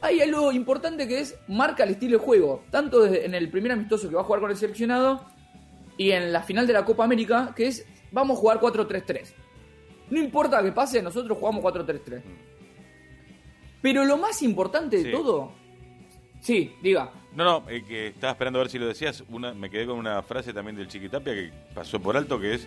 hay 0.01 0.21
algo 0.21 0.53
importante 0.53 1.07
que 1.09 1.21
es 1.21 1.37
marca 1.49 1.85
el 1.85 1.91
estilo 1.91 2.19
de 2.19 2.25
juego, 2.25 2.65
tanto 2.71 3.07
en 3.07 3.35
el 3.35 3.51
primer 3.51 3.73
amistoso 3.73 4.09
que 4.09 4.15
va 4.15 4.23
a 4.23 4.25
jugar 4.25 4.41
con 4.41 4.51
el 4.51 4.57
seleccionado 4.57 5.25
y 5.97 6.13
en 6.13 6.33
la 6.33 6.43
final 6.43 6.67
de 6.67 6.73
la 6.73 6.85
Copa 6.85 7.05
América, 7.05 7.53
que 7.55 7.67
es 7.67 7.85
vamos 8.13 8.39
a 8.39 8.41
jugar 8.41 8.61
4-3-3. 8.61 9.35
No 10.11 10.19
importa 10.19 10.63
que 10.63 10.73
pase, 10.73 11.03
nosotros 11.03 11.39
jugamos 11.39 11.63
4-3-3. 11.65 12.23
Pero 13.81 14.05
lo 14.05 14.17
más 14.17 14.43
importante 14.43 15.03
de 15.03 15.13
todo. 15.13 15.53
Sí, 16.41 16.75
diga. 16.83 17.11
No, 17.35 17.45
no, 17.45 17.71
eh, 17.71 17.85
que 17.87 18.09
estaba 18.09 18.33
esperando 18.33 18.59
a 18.59 18.63
ver 18.63 18.71
si 18.71 18.79
lo 18.79 18.87
decías. 18.87 19.23
Una, 19.29 19.55
me 19.55 19.71
quedé 19.71 19.87
con 19.87 19.99
una 19.99 20.23
frase 20.23 20.53
también 20.53 20.77
del 20.77 20.89
Chiquitapia 20.89 21.35
que 21.35 21.51
pasó 21.75 22.01
por 22.01 22.17
alto, 22.17 22.41
que 22.41 22.55
es 22.55 22.67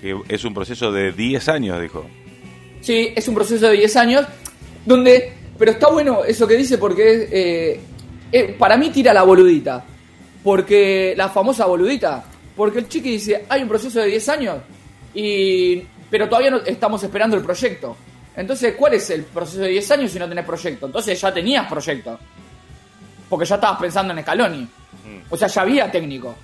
que 0.00 0.16
es 0.28 0.44
un 0.44 0.52
proceso 0.52 0.92
de 0.92 1.12
10 1.12 1.48
años, 1.48 1.80
dijo. 1.80 2.06
Sí, 2.80 3.12
es 3.14 3.26
un 3.28 3.34
proceso 3.34 3.68
de 3.68 3.78
10 3.78 3.96
años 3.96 4.26
donde 4.84 5.32
Pero 5.58 5.72
está 5.72 5.88
bueno 5.88 6.22
eso 6.22 6.46
que 6.46 6.54
dice 6.54 6.76
porque 6.76 7.28
eh, 7.32 7.80
eh, 8.30 8.56
para 8.58 8.76
mí 8.76 8.90
tira 8.90 9.14
la 9.14 9.22
boludita. 9.22 9.84
Porque 10.42 11.14
la 11.16 11.28
famosa 11.28 11.66
boludita. 11.66 12.24
Porque 12.54 12.78
el 12.80 12.88
chiqui 12.88 13.10
dice, 13.10 13.44
hay 13.48 13.62
un 13.62 13.68
proceso 13.68 14.00
de 14.00 14.06
10 14.06 14.28
años, 14.30 14.56
y, 15.14 15.82
pero 16.10 16.28
todavía 16.28 16.50
no 16.50 16.58
estamos 16.58 17.02
esperando 17.02 17.36
el 17.36 17.42
proyecto. 17.42 17.96
Entonces, 18.36 18.74
¿cuál 18.76 18.94
es 18.94 19.08
el 19.10 19.24
proceso 19.24 19.62
de 19.62 19.68
10 19.68 19.90
años 19.92 20.10
si 20.10 20.18
no 20.18 20.28
tenés 20.28 20.44
proyecto? 20.44 20.86
Entonces 20.86 21.20
ya 21.20 21.32
tenías 21.32 21.66
proyecto. 21.66 22.18
Porque 23.28 23.46
ya 23.46 23.54
estabas 23.54 23.80
pensando 23.80 24.12
en 24.12 24.22
Scaloni. 24.22 24.68
O 25.30 25.36
sea, 25.36 25.48
ya 25.48 25.62
había 25.62 25.90
técnico. 25.90 26.34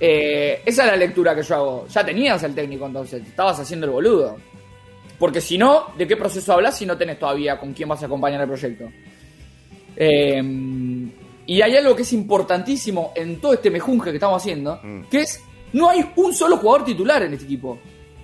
Eh, 0.00 0.62
esa 0.64 0.84
es 0.84 0.90
la 0.90 0.96
lectura 0.96 1.34
que 1.34 1.42
yo 1.42 1.54
hago. 1.54 1.86
Ya 1.88 2.04
tenías 2.04 2.42
el 2.42 2.54
técnico 2.54 2.86
entonces, 2.86 3.26
estabas 3.26 3.58
haciendo 3.58 3.86
el 3.86 3.92
boludo. 3.92 4.36
Porque 5.18 5.40
si 5.40 5.58
no, 5.58 5.86
¿de 5.96 6.06
qué 6.06 6.16
proceso 6.16 6.52
hablas 6.52 6.76
si 6.76 6.86
no 6.86 6.96
tenés 6.96 7.18
todavía 7.18 7.58
con 7.58 7.72
quién 7.72 7.88
vas 7.88 8.02
a 8.02 8.06
acompañar 8.06 8.40
el 8.40 8.46
proyecto? 8.46 8.88
Eh, 9.96 10.42
y 11.46 11.62
hay 11.62 11.76
algo 11.76 11.96
que 11.96 12.02
es 12.02 12.12
importantísimo 12.12 13.12
en 13.16 13.40
todo 13.40 13.54
este 13.54 13.70
mejunje 13.70 14.10
que 14.10 14.16
estamos 14.18 14.40
haciendo, 14.40 14.78
que 15.10 15.22
es, 15.22 15.42
no 15.72 15.88
hay 15.88 16.04
un 16.16 16.34
solo 16.34 16.58
jugador 16.58 16.84
titular 16.84 17.22
en 17.22 17.32
este 17.32 17.46
equipo. 17.46 17.78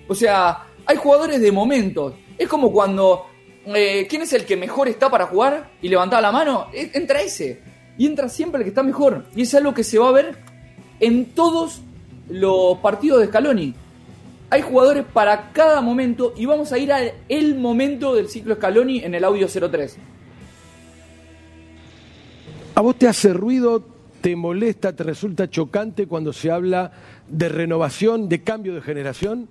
O 0.09 0.15
sea, 0.15 0.67
hay 0.87 0.97
jugadores 0.97 1.41
de 1.41 1.53
momentos. 1.53 2.15
Es 2.37 2.49
como 2.49 2.73
cuando, 2.73 3.27
eh, 3.67 4.07
¿quién 4.09 4.23
es 4.23 4.33
el 4.33 4.45
que 4.45 4.57
mejor 4.57 4.89
está 4.89 5.11
para 5.11 5.27
jugar? 5.27 5.71
Y 5.81 5.89
levantaba 5.89 6.23
la 6.23 6.33
mano, 6.33 6.67
e- 6.73 6.91
entra 6.95 7.21
ese. 7.21 7.63
Y 7.97 8.07
entra 8.07 8.29
siempre 8.29 8.59
el 8.59 8.65
que 8.65 8.71
está 8.71 8.83
mejor. 8.83 9.25
Y 9.35 9.43
es 9.43 9.55
algo 9.55 9.73
que 9.73 9.85
se 9.85 9.99
va 9.99 10.09
a 10.09 10.13
ver 10.13 10.37
en 11.01 11.27
todos 11.27 11.81
los 12.29 12.79
partidos 12.79 13.21
de 13.21 13.27
Scaloni. 13.27 13.75
Hay 14.51 14.63
jugadores 14.63 15.05
para 15.13 15.53
cada 15.53 15.81
momento 15.81 16.35
y 16.37 16.47
vamos 16.47 16.73
a 16.73 16.79
ir 16.79 16.93
al 16.93 17.13
momento 17.57 18.15
del 18.15 18.29
ciclo 18.29 18.55
Scaloni 18.55 18.99
en 18.99 19.15
el 19.15 19.25
audio 19.25 19.49
03. 19.49 19.97
¿A 22.77 22.81
vos 22.81 22.97
te 22.97 23.07
hace 23.09 23.33
ruido, 23.33 23.85
te 24.21 24.37
molesta, 24.37 24.95
te 24.95 25.05
resulta 25.05 25.49
chocante 25.49 26.07
cuando 26.07 26.33
se 26.33 26.51
habla 26.51 26.93
de 27.29 27.49
renovación, 27.49 28.29
de 28.29 28.43
cambio 28.43 28.75
de 28.75 28.81
generación? 28.83 29.49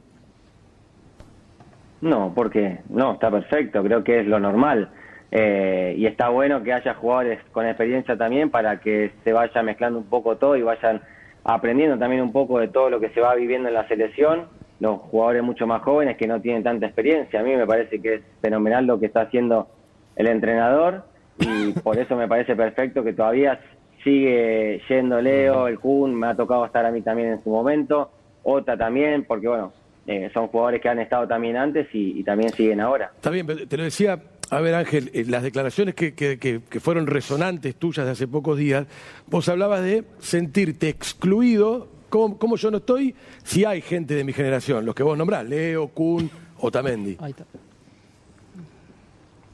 No, 2.04 2.34
porque 2.36 2.80
no, 2.90 3.14
está 3.14 3.32
perfecto, 3.32 3.82
creo 3.82 4.04
que 4.04 4.20
es 4.20 4.28
lo 4.28 4.38
normal. 4.38 4.90
Eh, 5.32 5.96
y 5.98 6.06
está 6.06 6.28
bueno 6.28 6.62
que 6.62 6.74
haya 6.74 6.96
jugadores 6.96 7.40
con 7.54 7.66
experiencia 7.66 8.18
también 8.18 8.50
para 8.50 8.82
que 8.82 9.14
se 9.24 9.32
vaya 9.32 9.64
mezclando 9.64 10.00
un 10.00 10.06
poco 10.06 10.36
todo 10.36 10.58
y 10.58 10.62
vayan 10.62 11.02
aprendiendo 11.46 11.98
también 11.98 12.22
un 12.22 12.34
poco 12.34 12.60
de 12.60 12.68
todo 12.68 12.90
lo 12.90 13.00
que 13.00 13.10
se 13.12 13.22
va 13.22 13.34
viviendo 13.36 13.70
en 13.70 13.76
la 13.76 13.88
selección. 13.88 14.48
Los 14.82 15.00
jugadores 15.00 15.44
mucho 15.44 15.66
más 15.66 15.82
jóvenes 15.82 16.18
que 16.18 16.28
no 16.28 16.42
tienen 16.42 16.62
tanta 16.62 16.88
experiencia. 16.88 17.40
A 17.40 17.44
mí 17.44 17.56
me 17.56 17.66
parece 17.66 18.02
que 18.02 18.16
es 18.16 18.22
fenomenal 18.42 18.86
lo 18.86 19.00
que 19.00 19.06
está 19.06 19.22
haciendo 19.22 19.70
el 20.18 20.28
entrenador 20.28 21.06
y 21.40 21.72
por 21.72 21.98
eso 21.98 22.18
me 22.18 22.28
parece 22.28 22.54
perfecto 22.58 23.02
que 23.06 23.14
todavía 23.14 23.62
sigue 24.04 24.82
yendo 24.90 25.22
Leo, 25.22 25.70
el 25.70 25.80
Kun, 25.80 26.14
me 26.14 26.28
ha 26.28 26.36
tocado 26.36 26.66
estar 26.66 26.86
a 26.86 26.92
mí 26.92 27.02
también 27.02 27.30
en 27.30 27.44
su 27.46 27.50
momento, 27.50 28.12
Ota 28.44 28.76
también, 28.76 29.24
porque 29.24 29.48
bueno, 29.48 29.72
eh, 30.08 30.30
son 30.34 30.48
jugadores 30.48 30.82
que 30.82 30.90
han 30.90 31.00
estado 31.00 31.28
también 31.28 31.56
antes 31.58 31.88
y, 31.94 32.20
y 32.20 32.24
también 32.24 32.52
siguen 32.54 32.82
ahora. 32.82 33.12
Está 33.16 33.30
bien, 33.30 33.46
pero 33.48 33.68
te 33.68 33.78
lo 33.78 33.84
decía, 33.84 34.20
a 34.50 34.60
ver 34.62 34.76
Ángel, 34.76 35.10
eh, 35.14 35.24
las 35.28 35.44
declaraciones 35.44 35.96
que, 35.96 36.14
que- 36.14 36.38
que- 36.38 36.62
que 36.70 36.80
fueron 36.80 37.08
resonantes 37.08 37.76
tuyas 37.76 38.06
de 38.06 38.12
hace 38.12 38.28
pocos 38.28 38.58
días, 38.58 38.86
vos 39.28 39.48
hablabas 39.50 39.82
de 39.84 40.04
sentirte 40.20 40.90
excluido, 40.90 41.88
¿cómo, 42.10 42.38
cómo 42.38 42.56
yo 42.58 42.70
no 42.72 42.78
estoy? 42.78 43.16
Si 43.44 43.66
hay 43.66 43.82
gente 43.82 44.14
de 44.16 44.24
mi 44.24 44.34
generación, 44.34 44.86
los 44.86 44.94
que 44.96 45.04
vos 45.04 45.18
nombrás, 45.18 45.46
Leo, 45.46 45.88
Kun, 45.88 46.30
Otamendi. 46.60 47.18
Ahí 47.20 47.32
está. 47.32 47.46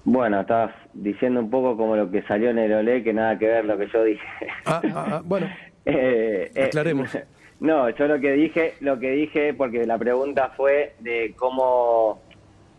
Bueno, 0.06 0.41
estabas 0.41 0.74
diciendo 0.94 1.39
un 1.39 1.50
poco 1.50 1.77
como 1.77 1.96
lo 1.96 2.10
que 2.10 2.24
salió 2.24 2.50
en 2.50 2.58
el 2.58 2.74
Olé, 2.74 3.03
que 3.03 3.13
nada 3.13 3.38
que 3.38 3.46
ver 3.48 3.65
lo 3.65 3.77
que 3.77 3.88
yo 3.94 4.03
dije. 4.03 4.24
Ah, 4.65 4.82
ah, 4.94 5.06
ah, 5.12 5.22
bueno, 5.24 5.48
Eh, 5.86 6.51
eh, 6.53 6.63
Aclaremos. 6.65 7.10
No, 7.60 7.89
yo 7.89 8.08
lo 8.08 8.20
que 8.20 8.32
dije, 8.34 8.75
lo 8.80 9.00
que 9.00 9.12
dije, 9.12 9.54
porque 9.54 9.86
la 9.86 9.98
pregunta 9.98 10.54
fue 10.56 10.94
de 11.00 11.34
cómo. 11.38 12.22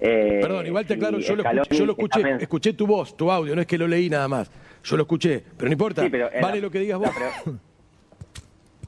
eh, 0.01 0.39
perdón, 0.41 0.67
igual 0.67 0.87
te 0.87 0.95
aclaro, 0.95 1.19
yo 1.19 1.37
lo 1.37 1.43
escuché, 1.43 1.77
yo 1.77 1.87
lo 1.87 1.93
escuché, 1.93 2.37
escuché 2.41 2.73
tu 2.73 2.87
voz, 2.87 3.15
tu 3.17 3.31
audio, 3.31 3.55
no 3.55 3.61
es 3.61 3.67
que 3.67 3.77
lo 3.77 3.87
leí 3.87 4.09
nada 4.09 4.27
más, 4.29 4.51
yo 4.83 4.97
lo 4.97 5.03
escuché, 5.03 5.43
pero 5.57 5.69
no 5.69 5.73
importa, 5.73 6.03
Sí, 6.03 6.09
pero, 6.09 6.31
vale 6.41 6.57
la- 6.57 6.63
lo 6.63 6.71
que 6.71 6.79
digas 6.79 6.99
vos. 6.99 7.11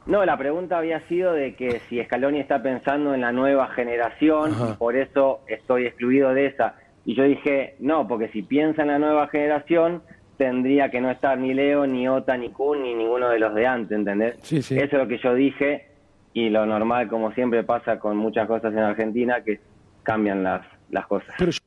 No, 0.07 0.25
la 0.25 0.37
pregunta 0.37 0.79
había 0.79 1.01
sido 1.09 1.33
de 1.33 1.55
que 1.55 1.81
si 1.89 2.03
Scaloni 2.03 2.41
está 2.41 2.61
pensando 2.63 3.15
en 3.15 3.21
la 3.21 3.31
nueva 3.31 3.69
generación 3.69 4.53
Ajá. 4.53 4.71
y 4.73 4.77
por 4.77 4.97
eso 4.97 5.41
estoy 5.47 5.87
excluido 5.87 6.35
de 6.35 6.47
esa. 6.47 6.75
Y 7.05 7.15
yo 7.15 7.23
dije, 7.25 7.77
no, 7.79 8.09
porque 8.09 8.29
si 8.29 8.43
piensa 8.43 8.83
en 8.83 8.89
la 8.89 8.99
nueva 8.99 9.29
generación, 9.29 10.03
tendría 10.43 10.91
que 10.91 11.01
no 11.01 11.11
estar 11.11 11.39
ni 11.39 11.55
Leo, 11.55 11.87
ni 11.87 12.09
Ota, 12.09 12.37
ni 12.37 12.51
Kun, 12.51 12.83
ni 12.83 12.95
ninguno 12.95 13.29
de 13.29 13.39
los 13.39 13.55
de 13.55 13.67
antes, 13.67 13.97
¿entendés? 13.97 14.37
Sí, 14.43 14.61
sí. 14.63 14.75
Eso 14.77 14.85
es 14.85 14.93
lo 15.03 15.09
que 15.09 15.19
yo 15.19 15.35
dije 15.35 15.89
y 16.35 16.49
lo 16.51 16.67
normal, 16.67 17.09
como 17.09 17.33
siempre 17.33 17.63
pasa 17.63 17.99
con 17.99 18.17
muchas 18.17 18.47
cosas 18.49 18.73
en 18.73 18.81
Argentina, 18.81 19.43
que 19.45 19.61
cambian 20.03 20.43
las, 20.43 20.67
las 20.91 21.07
cosas. 21.07 21.35
Pero 21.39 21.51
yo- 21.53 21.59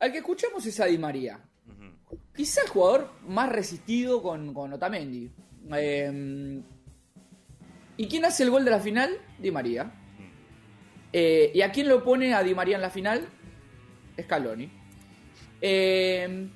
Al 0.00 0.12
que 0.12 0.18
escuchamos 0.18 0.64
es 0.66 0.78
a 0.80 0.86
Di 0.86 0.98
María. 0.98 1.38
Quizá 2.34 2.62
el 2.62 2.68
jugador 2.68 3.10
más 3.26 3.50
resistido 3.50 4.22
con, 4.22 4.54
con 4.54 4.72
Otamendi. 4.72 5.30
Eh, 5.74 6.60
¿Y 7.96 8.06
quién 8.08 8.24
hace 8.24 8.44
el 8.44 8.50
gol 8.50 8.64
de 8.64 8.70
la 8.70 8.80
final? 8.80 9.10
Di 9.38 9.50
María. 9.50 9.90
Eh, 11.12 11.50
¿Y 11.54 11.60
a 11.62 11.70
quién 11.72 11.88
lo 11.88 12.02
pone 12.04 12.32
a 12.34 12.42
Di 12.42 12.54
María 12.54 12.76
en 12.76 12.82
la 12.82 12.90
final? 12.90 13.26
Scaloni. 14.20 14.70
Eh, 15.60 16.48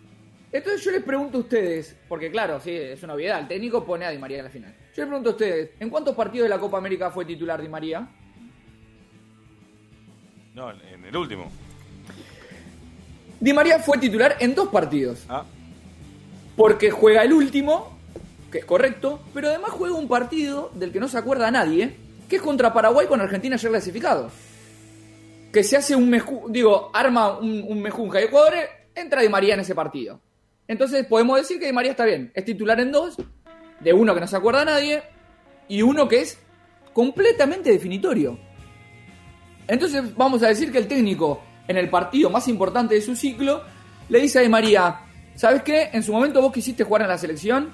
entonces 0.59 0.85
yo 0.85 0.93
les 0.93 1.03
pregunto 1.03 1.39
a 1.39 1.41
ustedes, 1.41 1.97
porque 2.09 2.31
claro, 2.31 2.61
sí, 2.61 2.71
es 2.71 3.03
una 3.03 3.15
obviedad, 3.15 3.41
el 3.41 3.49
técnico 3.49 3.85
pone 3.85 4.05
a 4.05 4.11
Di 4.11 4.19
María 4.19 4.39
en 4.39 4.45
la 4.45 4.51
final. 4.51 4.73
Yo 4.95 5.03
les 5.03 5.07
pregunto 5.07 5.31
a 5.31 5.33
ustedes, 5.33 5.71
¿en 5.81 5.91
cuántos 5.91 6.15
partidos 6.15 6.45
de 6.45 6.49
la 6.51 6.61
Copa 6.61 6.79
América 6.79 7.11
fue 7.11 7.25
titular 7.25 7.61
Di 7.61 7.69
María? 7.69 8.07
No, 10.55 10.71
en 10.71 11.05
el 11.05 11.17
último. 11.17 11.51
Di 13.41 13.53
María 13.53 13.81
fue 13.81 13.99
titular 13.99 14.37
en 14.39 14.55
dos 14.55 14.69
partidos. 14.69 15.25
Ah, 15.29 15.45
Porque 16.55 16.93
juega 16.93 17.25
el 17.25 17.33
último, 17.33 17.99
que 18.53 18.59
es 18.59 18.65
correcto, 18.65 19.21
pero 19.35 19.49
además 19.49 19.71
juega 19.73 19.97
un 19.97 20.07
partido 20.07 20.71
del 20.75 20.93
que 20.93 21.01
no 21.01 21.09
se 21.09 21.19
acuerda 21.19 21.51
nadie, 21.51 21.97
que 22.29 22.37
es 22.37 22.43
contra 22.43 22.73
Paraguay 22.73 23.09
con 23.09 23.21
Argentina 23.21 23.57
ayer 23.57 23.71
clasificado. 23.73 24.31
Que 25.53 25.65
se 25.65 25.77
hace 25.77 25.97
un 25.97 26.09
meju, 26.09 26.47
digo, 26.49 26.91
arma 26.95 27.39
un, 27.39 27.65
un 27.69 27.83
mejunja 27.83 28.21
de 28.21 28.29
jugadores, 28.29 28.69
entra 28.95 29.21
Di 29.21 29.29
María 29.29 29.55
en 29.55 29.61
ese 29.61 29.75
partido. 29.75 30.21
Entonces 30.69 31.07
podemos 31.07 31.37
decir 31.39 31.59
que 31.61 31.67
Di 31.67 31.73
María 31.73 31.91
está 31.93 32.05
bien, 32.05 32.31
es 32.35 32.45
titular 32.45 32.81
en 32.81 32.91
dos, 32.93 33.17
de 33.81 33.93
uno 33.93 34.15
que 34.15 34.21
no 34.21 34.27
se 34.27 34.37
acuerda 34.37 34.65
nadie, 34.65 35.03
y 35.69 35.83
uno 35.83 36.09
que 36.09 36.21
es 36.21 36.39
completamente 36.93 37.71
definitorio. 37.71 38.39
Entonces 39.67 40.15
vamos 40.17 40.43
a 40.43 40.49
decir 40.49 40.71
que 40.71 40.79
el 40.79 40.87
técnico, 40.89 41.43
en 41.69 41.77
el 41.77 41.89
partido 41.89 42.31
más 42.31 42.49
importante 42.49 42.95
de 42.95 43.01
su 43.01 43.17
ciclo, 43.17 43.63
le 44.09 44.21
dice 44.21 44.39
a 44.39 44.43
Di 44.43 44.49
María, 44.49 45.01
¿sabes 45.35 45.63
qué? 45.63 45.91
En 45.93 46.03
su 46.03 46.13
momento 46.13 46.41
vos 46.43 46.53
quisiste 46.53 46.85
jugar 46.85 47.03
en 47.03 47.09
la 47.09 47.19
selección 47.19 47.73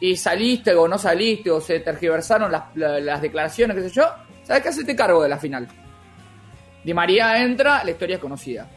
y 0.00 0.16
saliste 0.16 0.74
o 0.74 0.86
no 0.86 0.98
saliste 0.98 1.50
o 1.50 1.60
se 1.60 1.80
tergiversaron 1.80 2.50
las, 2.52 2.64
la- 2.76 3.00
las 3.00 3.20
declaraciones, 3.22 3.76
qué 3.76 3.82
sé 3.88 3.90
yo. 3.94 4.04
¿Sabes 4.44 4.62
qué? 4.62 4.68
Hacete 4.68 4.94
cargo 4.94 5.22
de 5.22 5.28
la 5.28 5.38
final. 5.38 5.66
Di 6.84 6.94
María 6.94 7.42
entra, 7.42 7.82
la 7.82 7.90
historia 7.90 8.16
es 8.16 8.20
conocida. 8.20 8.68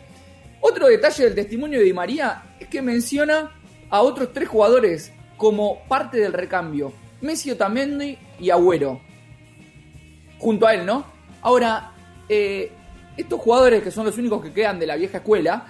Otro 0.62 0.88
detalle 0.88 1.26
del 1.26 1.36
testimonio 1.36 1.80
de 1.80 1.86
Di 1.86 1.94
María 1.94 2.44
es 2.60 2.68
que 2.68 2.82
menciona 2.82 3.52
a 3.90 4.02
otros 4.02 4.34
tres 4.34 4.50
jugadores 4.50 5.12
como 5.38 5.84
parte 5.88 6.18
del 6.18 6.34
recambio. 6.34 6.92
Messi, 7.22 7.52
Otamendi 7.52 8.18
y 8.40 8.50
Agüero. 8.50 9.00
Junto 10.40 10.68
a 10.68 10.74
él, 10.74 10.86
¿no? 10.86 11.06
Ahora, 11.42 11.92
eh, 12.30 12.72
estos 13.16 13.40
jugadores 13.40 13.82
que 13.82 13.92
son 13.92 14.06
los 14.06 14.18
únicos 14.18 14.44
que 14.44 14.54
quedan 14.54 14.80
de 14.80 14.88
la 14.88 14.96
vieja 14.96 15.18
escuela, 15.18 15.68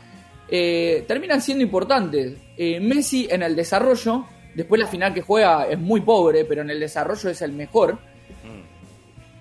eh, 0.49 1.05
terminan 1.07 1.41
siendo 1.41 1.63
importantes. 1.63 2.33
Eh, 2.57 2.79
Messi 2.79 3.27
en 3.29 3.43
el 3.43 3.55
desarrollo, 3.55 4.25
después 4.55 4.79
la 4.79 4.87
final 4.87 5.13
que 5.13 5.21
juega 5.21 5.67
es 5.67 5.79
muy 5.79 6.01
pobre, 6.01 6.45
pero 6.45 6.61
en 6.61 6.69
el 6.69 6.79
desarrollo 6.79 7.29
es 7.29 7.41
el 7.41 7.51
mejor. 7.51 7.97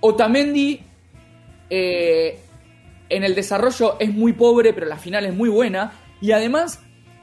Otamendi 0.00 0.80
eh, 1.68 2.38
en 3.08 3.24
el 3.24 3.34
desarrollo 3.34 3.96
es 4.00 4.12
muy 4.12 4.32
pobre, 4.32 4.72
pero 4.72 4.86
la 4.86 4.96
final 4.96 5.26
es 5.26 5.34
muy 5.34 5.48
buena. 5.48 5.92
Y 6.20 6.32
además, 6.32 6.80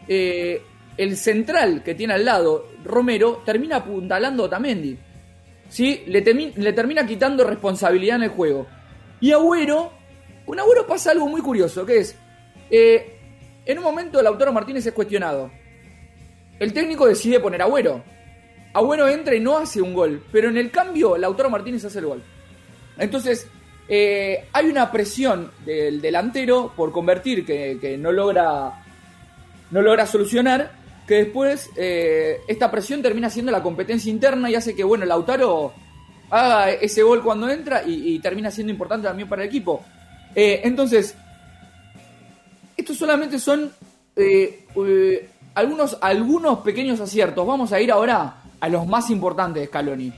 eh, 0.07 0.61
el 0.97 1.17
central 1.17 1.83
que 1.83 1.95
tiene 1.95 2.13
al 2.13 2.25
lado, 2.25 2.67
Romero, 2.83 3.41
termina 3.45 3.77
apuntalando 3.77 4.43
a 4.43 4.45
Otamendi. 4.47 4.97
¿Sí? 5.69 6.03
Le 6.07 6.21
termina 6.21 7.05
quitando 7.05 7.43
responsabilidad 7.43 8.17
en 8.17 8.23
el 8.23 8.29
juego. 8.29 8.67
Y 9.19 9.31
Agüero, 9.31 9.91
con 10.45 10.59
Agüero 10.59 10.85
pasa 10.85 11.11
algo 11.11 11.27
muy 11.27 11.41
curioso, 11.41 11.85
que 11.85 11.97
es, 11.97 12.15
eh, 12.69 13.17
en 13.65 13.77
un 13.77 13.83
momento 13.83 14.21
Lautaro 14.21 14.53
Martínez 14.53 14.85
es 14.85 14.93
cuestionado. 14.93 15.49
El 16.59 16.73
técnico 16.73 17.07
decide 17.07 17.39
poner 17.39 17.61
a 17.61 17.65
Agüero. 17.65 18.03
Agüero 18.73 19.07
entra 19.07 19.35
y 19.35 19.39
no 19.39 19.57
hace 19.57 19.81
un 19.81 19.93
gol, 19.93 20.23
pero 20.31 20.49
en 20.49 20.57
el 20.57 20.71
cambio 20.71 21.17
Lautaro 21.17 21.49
Martínez 21.49 21.85
hace 21.85 21.99
el 21.99 22.05
gol. 22.05 22.23
Entonces, 22.97 23.47
eh, 23.87 24.47
hay 24.53 24.67
una 24.67 24.91
presión 24.91 25.51
del 25.65 26.01
delantero 26.01 26.71
por 26.75 26.91
convertir 26.91 27.45
que, 27.45 27.97
no 27.99 28.11
logra 28.11 28.83
no 29.71 29.81
logra 29.81 30.05
solucionar, 30.05 30.71
que 31.07 31.15
después 31.15 31.69
eh, 31.75 32.37
esta 32.47 32.69
presión 32.71 33.01
termina 33.01 33.29
siendo 33.29 33.51
la 33.51 33.63
competencia 33.63 34.11
interna 34.11 34.49
y 34.49 34.55
hace 34.55 34.75
que, 34.75 34.83
bueno, 34.83 35.05
Lautaro 35.05 35.73
haga 36.29 36.71
ese 36.71 37.03
gol 37.03 37.23
cuando 37.23 37.49
entra 37.49 37.83
y, 37.85 38.19
termina 38.19 38.51
siendo 38.51 38.71
importante 38.71 39.07
también 39.07 39.27
para 39.27 39.43
el 39.43 39.49
equipo. 39.49 39.83
Eh, 40.35 40.61
entonces, 40.63 41.15
estos 42.77 42.97
solamente 42.97 43.39
son 43.39 43.71
algunos, 45.55 45.97
algunos 46.01 46.59
pequeños 46.59 46.99
aciertos. 46.99 47.45
Vamos 47.45 47.71
a 47.73 47.81
ir 47.81 47.91
ahora 47.91 48.35
a 48.59 48.69
los 48.69 48.87
más 48.87 49.09
importantes 49.09 49.61
de 49.61 49.67
Scaloni. 49.67 50.13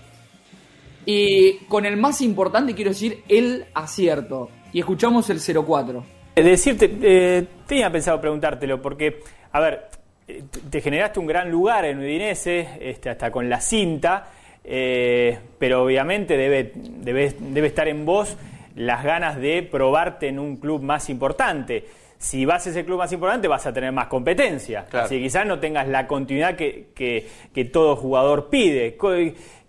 Y 1.06 1.58
con 1.68 1.86
el 1.86 1.98
más 1.98 2.22
importante 2.22 2.74
quiero 2.74 2.92
decir 2.92 3.24
el 3.30 3.66
acierto. 3.74 4.50
Y 4.74 4.80
escuchamos 4.80 5.30
el 5.30 5.40
04. 5.40 6.04
Decirte, 6.36 6.98
eh, 7.02 7.46
tenía 7.66 7.92
pensado 7.92 8.20
preguntártelo, 8.20 8.82
porque, 8.82 9.22
a 9.54 9.60
ver, 9.62 9.86
eh, 10.28 10.44
te 10.70 10.82
generaste 10.82 11.20
un 11.20 11.28
gran 11.28 11.50
lugar 11.50 11.86
en 11.86 12.00
Udinese, 12.00 12.68
este, 12.82 13.10
hasta 13.10 13.32
con 13.32 13.48
la 13.50 13.62
cinta, 13.62 14.28
eh, 14.64 15.38
pero 15.60 15.84
obviamente 15.84 16.36
debe, 16.36 16.72
debe, 16.76 17.34
debe 17.40 17.68
estar 17.68 17.88
en 17.88 18.06
vos 18.06 18.36
las 18.76 19.04
ganas 19.06 19.38
de 19.38 19.64
probarte 19.64 20.28
en 20.28 20.40
un 20.40 20.58
club 20.58 20.82
más 20.82 21.10
importante. 21.10 21.86
Si 22.18 22.44
vas 22.46 22.66
a 22.68 22.72
ese 22.72 22.84
club 22.84 22.98
más 22.98 23.12
importante 23.14 23.48
vas 23.48 23.66
a 23.68 23.72
tener 23.72 23.92
más 23.94 24.08
competencia. 24.08 24.86
Claro. 24.90 25.06
Así 25.06 25.16
que 25.18 25.22
quizás 25.24 25.46
no 25.46 25.60
tengas 25.60 25.88
la 25.88 26.08
continuidad 26.08 26.56
que, 26.56 26.88
que- 26.96 27.28
que 27.54 27.66
todo 27.66 27.96
jugador 27.96 28.50
pide. 28.50 28.98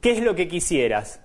¿Qué 0.01 0.11
es 0.11 0.21
lo 0.23 0.35
que 0.35 0.49
quisieras? 0.49 1.21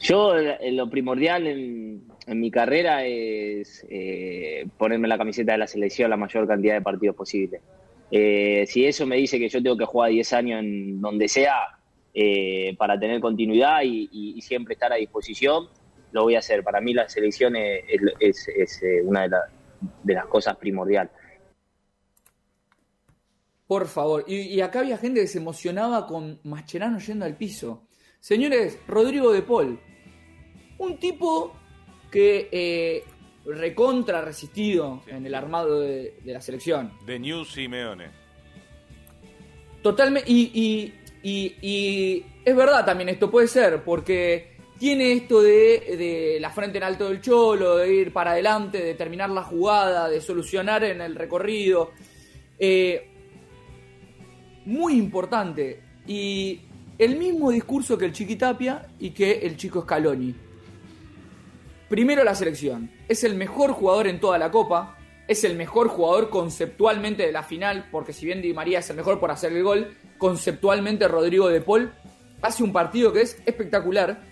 Yo 0.00 0.36
eh, 0.36 0.72
lo 0.72 0.88
primordial 0.88 1.46
en, 1.46 2.06
mi 2.26 2.50
carrera 2.50 3.04
es 3.04 3.86
eh, 3.88 4.66
ponerme 4.76 5.08
la 5.08 5.16
camiseta 5.16 5.52
de 5.52 5.58
la 5.58 5.66
selección 5.66 6.10
la 6.10 6.16
mayor 6.16 6.46
cantidad 6.46 6.74
de 6.74 6.82
partidos 6.82 7.16
posible. 7.16 7.60
Eh, 8.10 8.64
si 8.66 8.84
eso 8.84 9.06
me 9.06 9.16
dice 9.16 9.38
que 9.38 9.48
yo 9.48 9.62
tengo 9.62 9.76
que 9.76 9.84
jugar 9.84 10.10
10 10.10 10.32
años 10.32 10.60
en 10.60 11.00
donde 11.00 11.28
sea 11.28 11.54
para 12.78 12.98
tener 12.98 13.20
continuidad 13.20 13.82
y, 13.84 14.40
siempre 14.40 14.74
estar 14.74 14.90
a 14.92 14.96
disposición, 14.96 15.68
lo 16.12 16.22
voy 16.22 16.34
a 16.34 16.38
hacer. 16.38 16.64
Para 16.64 16.80
mí 16.80 16.94
la 16.94 17.08
selección 17.08 17.54
es, 17.56 18.48
una 19.04 19.28
de 20.02 20.14
las 20.14 20.26
cosas 20.26 20.56
primordiales. 20.56 21.12
Por 23.66 23.86
favor. 23.86 24.24
Y, 24.26 24.36
y 24.36 24.60
acá 24.62 24.80
había 24.80 24.96
gente 24.96 25.20
que 25.20 25.26
se 25.26 25.38
emocionaba 25.38 26.06
con 26.06 26.40
Mascherano 26.44 26.98
yendo 26.98 27.24
al 27.24 27.36
piso. 27.36 27.86
Señores, 28.20 28.78
Rodrigo 28.88 29.32
de 29.32 29.42
Paul. 29.42 29.78
Un 30.78 30.98
tipo 30.98 31.54
que 32.10 32.48
eh, 32.50 33.04
recontra 33.46 34.20
resistido 34.22 35.02
en 35.06 35.24
el 35.26 35.34
armado 35.34 35.80
de, 35.80 36.18
de 36.24 36.32
la 36.32 36.40
selección. 36.40 36.92
De 37.06 37.18
New 37.18 37.44
Simeone. 37.44 38.06
Totalmente. 39.82 40.30
Y, 40.30 40.50
y, 40.54 40.94
y- 41.22 41.54
y 41.62 42.24
es 42.44 42.56
verdad 42.56 42.84
también 42.84 43.08
esto, 43.08 43.30
puede 43.30 43.46
ser, 43.48 43.82
porque 43.84 44.56
tiene 44.78 45.12
esto 45.12 45.40
de, 45.42 45.96
de 45.96 46.38
la 46.40 46.50
frente 46.50 46.78
en 46.78 46.84
alto 46.84 47.08
del 47.08 47.20
cholo, 47.20 47.76
de 47.76 47.94
ir 47.94 48.12
para 48.12 48.32
adelante, 48.32 48.82
de 48.82 48.94
terminar 48.94 49.30
la 49.30 49.42
jugada, 49.42 50.08
de 50.08 50.20
solucionar 50.20 50.84
en 50.84 51.00
el 51.00 51.14
recorrido. 51.14 51.92
Eh, 52.58 53.08
muy 54.66 54.94
importante. 54.94 55.80
Y 56.06 56.60
el 56.98 57.16
mismo 57.16 57.50
discurso 57.50 57.98
que 57.98 58.06
el 58.06 58.12
Chiquitapia 58.12 58.86
y 58.98 59.10
que 59.10 59.40
el 59.40 59.56
chico 59.56 59.82
Scaloni. 59.82 60.34
Primero 61.88 62.24
la 62.24 62.34
selección. 62.34 62.90
Es 63.08 63.22
el 63.24 63.34
mejor 63.34 63.72
jugador 63.72 64.06
en 64.06 64.18
toda 64.18 64.38
la 64.38 64.50
copa. 64.50 64.96
Es 65.28 65.44
el 65.44 65.56
mejor 65.56 65.88
jugador 65.88 66.30
conceptualmente 66.30 67.24
de 67.24 67.32
la 67.32 67.42
final. 67.42 67.88
Porque 67.92 68.12
si 68.12 68.26
bien 68.26 68.42
Di 68.42 68.52
María 68.52 68.78
es 68.80 68.90
el 68.90 68.96
mejor 68.96 69.20
por 69.20 69.30
hacer 69.30 69.52
el 69.52 69.62
gol, 69.62 69.94
conceptualmente 70.18 71.06
Rodrigo 71.06 71.48
de 71.48 71.60
Paul 71.60 71.92
hace 72.42 72.62
un 72.62 72.72
partido 72.72 73.12
que 73.12 73.22
es 73.22 73.40
espectacular. 73.44 74.22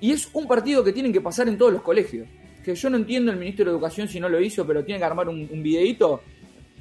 Y 0.00 0.10
es 0.12 0.28
un 0.32 0.48
partido 0.48 0.82
que 0.82 0.92
tienen 0.92 1.12
que 1.12 1.20
pasar 1.20 1.48
en 1.48 1.56
todos 1.56 1.72
los 1.72 1.82
colegios. 1.82 2.28
Que 2.64 2.74
yo 2.74 2.90
no 2.90 2.96
entiendo 2.96 3.30
el 3.30 3.38
ministro 3.38 3.64
de 3.64 3.70
Educación 3.70 4.08
si 4.08 4.18
no 4.18 4.28
lo 4.28 4.40
hizo, 4.40 4.66
pero 4.66 4.84
tiene 4.84 4.98
que 4.98 5.04
armar 5.04 5.28
un, 5.28 5.48
un 5.50 5.62
videíto 5.62 6.20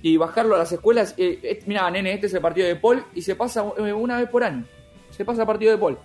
y 0.02 0.18
bajarlo 0.18 0.56
a 0.56 0.58
las 0.58 0.72
escuelas. 0.72 1.14
Eh, 1.18 1.40
eh, 1.44 1.60
mira, 1.68 1.90
nene, 1.92 2.14
este 2.14 2.28
es 2.28 2.34
el 2.34 2.42
partido 2.42 2.68
de 2.68 2.76
Paul 2.76 3.04
y 3.14 3.22
se 3.22 3.36
pasa 3.36 3.64
eh, 3.78 3.94
una 3.94 4.18
vez 4.18 4.30
por 4.30 4.44
año. 4.44 4.66
Se 5.22 5.26
pasa 5.26 5.46
partido 5.46 5.72
de 5.72 5.78
Paul. 5.78 6.00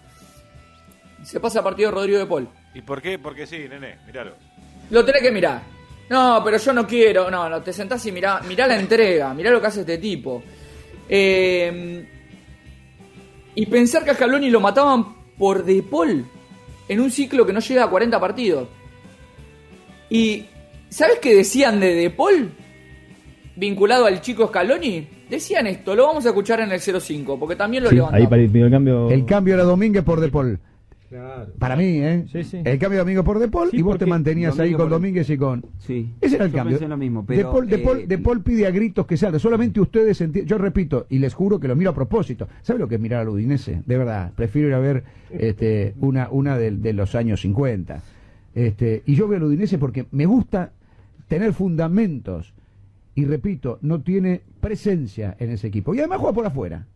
Se 1.22 1.40
pasa 1.40 1.64
partido 1.64 1.88
de 1.88 1.94
Rodrigo 1.94 2.18
de 2.18 2.26
Paul. 2.26 2.50
¿Y 2.74 2.82
por 2.82 3.00
qué? 3.00 3.18
Porque 3.18 3.46
sí, 3.46 3.66
nene, 3.66 3.96
míralo. 4.04 4.34
Lo 4.90 5.02
tenés 5.06 5.22
que 5.22 5.32
mirar. 5.32 5.62
No, 6.10 6.42
pero 6.44 6.58
yo 6.58 6.74
no 6.74 6.86
quiero. 6.86 7.30
No, 7.30 7.48
no, 7.48 7.62
te 7.62 7.72
sentás 7.72 8.04
y 8.04 8.12
mirá, 8.12 8.42
mirá 8.42 8.66
la 8.66 8.78
entrega, 8.78 9.32
mirá 9.32 9.50
lo 9.50 9.58
que 9.58 9.68
hace 9.68 9.80
este 9.80 9.96
tipo. 9.96 10.42
Eh, 11.08 12.06
y 13.54 13.64
pensar 13.64 14.04
que 14.04 14.10
a 14.10 14.14
Scaloni 14.14 14.50
lo 14.50 14.60
mataban 14.60 15.32
por 15.38 15.64
De 15.64 15.82
Paul 15.82 16.26
en 16.86 17.00
un 17.00 17.10
ciclo 17.10 17.46
que 17.46 17.54
no 17.54 17.60
llega 17.60 17.84
a 17.84 17.88
40 17.88 18.20
partidos. 18.20 18.68
Y 20.10 20.44
¿sabes 20.90 21.20
qué 21.20 21.34
decían 21.34 21.80
de 21.80 21.94
De 21.94 22.10
Paul? 22.10 22.52
Vinculado 23.56 24.06
al 24.06 24.20
chico 24.20 24.46
Scaloni. 24.48 25.06
Decían 25.30 25.66
esto, 25.66 25.94
lo 25.94 26.06
vamos 26.06 26.24
a 26.26 26.28
escuchar 26.28 26.60
en 26.60 26.70
el 26.72 26.80
05, 26.80 27.38
porque 27.38 27.56
también 27.56 27.82
lo 27.84 27.90
Sí, 27.90 27.96
levantamos. 27.96 28.20
ahí 28.22 28.26
para 28.28 28.42
el 28.42 28.56
el 28.56 28.70
cambio. 28.70 29.10
El 29.10 29.24
cambio 29.24 29.54
era 29.54 29.62
Domínguez 29.64 30.04
por 30.04 30.20
De 30.20 30.28
Paul. 30.28 30.58
Para 31.58 31.76
mí, 31.76 31.84
¿eh? 31.84 32.24
Sí, 32.30 32.42
sí. 32.42 32.56
El 32.64 32.78
cambio 32.78 32.98
de 32.98 33.04
Domingo 33.04 33.22
por 33.24 33.38
De 33.38 33.46
Paul 33.48 33.70
Sí, 33.70 33.76
y 33.78 33.82
vos 33.82 33.96
te 33.96 34.06
mantenías 34.06 34.58
ahí 34.58 34.72
con 34.72 34.82
por- 34.82 34.90
Domínguez 34.90 35.30
y 35.30 35.38
con. 35.38 35.64
Sí. 35.78 36.10
Ese 36.20 36.34
era 36.34 36.46
el 36.46 36.50
Yo 36.50 36.56
cambio. 36.58 36.76
pensé 36.78 36.88
lo 36.88 36.96
mismo, 36.96 37.20
de, 37.22 37.36
pero, 37.36 37.52
Paul, 37.52 37.68
de, 37.68 37.78
Paul, 37.78 37.98
eh, 38.00 38.06
de 38.08 38.18
Paul 38.18 38.42
pide 38.42 38.66
a 38.66 38.70
gritos 38.72 39.06
que 39.06 39.16
salga. 39.16 39.38
Solamente 39.38 39.80
ustedes 39.80 40.20
entienden. 40.20 40.48
Yo 40.48 40.58
repito, 40.58 41.06
y 41.08 41.18
les 41.20 41.32
juro 41.32 41.60
que 41.60 41.68
lo 41.68 41.76
miro 41.76 41.90
a 41.90 41.94
propósito. 41.94 42.48
¿Sabe 42.62 42.80
lo 42.80 42.88
que 42.88 42.96
es 42.96 43.00
mirar 43.00 43.20
al 43.20 43.28
Udinese? 43.28 43.82
De 43.86 43.96
verdad. 43.98 44.32
Prefiero 44.34 44.68
ir 44.68 44.74
a 44.74 44.78
ver 44.80 45.04
este, 45.30 45.94
una, 46.00 46.28
una 46.30 46.58
de, 46.58 46.72
de 46.72 46.92
los 46.92 47.14
años 47.14 47.40
50. 47.40 48.02
Este, 48.54 49.02
y 49.06 49.14
yo 49.14 49.28
veo 49.28 49.38
al 49.38 49.44
Udinese 49.44 49.78
porque 49.78 50.06
me 50.10 50.26
gusta 50.26 50.72
tener 51.28 51.52
fundamentos. 51.52 52.52
Y 53.16 53.24
repito, 53.24 53.78
no 53.82 54.00
tiene 54.02 54.42
presencia 54.60 55.36
en 55.40 55.50
ese 55.50 55.66
equipo. 55.66 55.92
Y 55.94 55.98
además 55.98 56.18
juega 56.20 56.34
por 56.34 56.46
afuera. 56.46 56.86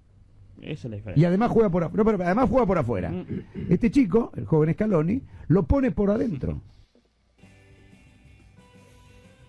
Esa 0.61 0.70
es 0.72 0.85
la 0.85 0.96
Y 0.96 0.98
diferencia. 0.98 1.28
además 1.28 1.50
juega 1.50 1.70
por, 1.70 1.83
af- 1.85 1.92
no, 1.92 2.04
pero 2.04 2.22
además 2.22 2.48
juega 2.48 2.66
por 2.66 2.78
afuera. 2.78 3.12
Este 3.68 3.90
chico, 3.90 4.30
el 4.37 4.44
joven 4.44 4.72
Scaloni, 4.74 5.22
lo 5.48 5.62
pone 5.64 5.90
por 5.90 6.11
adentro. 6.11 6.61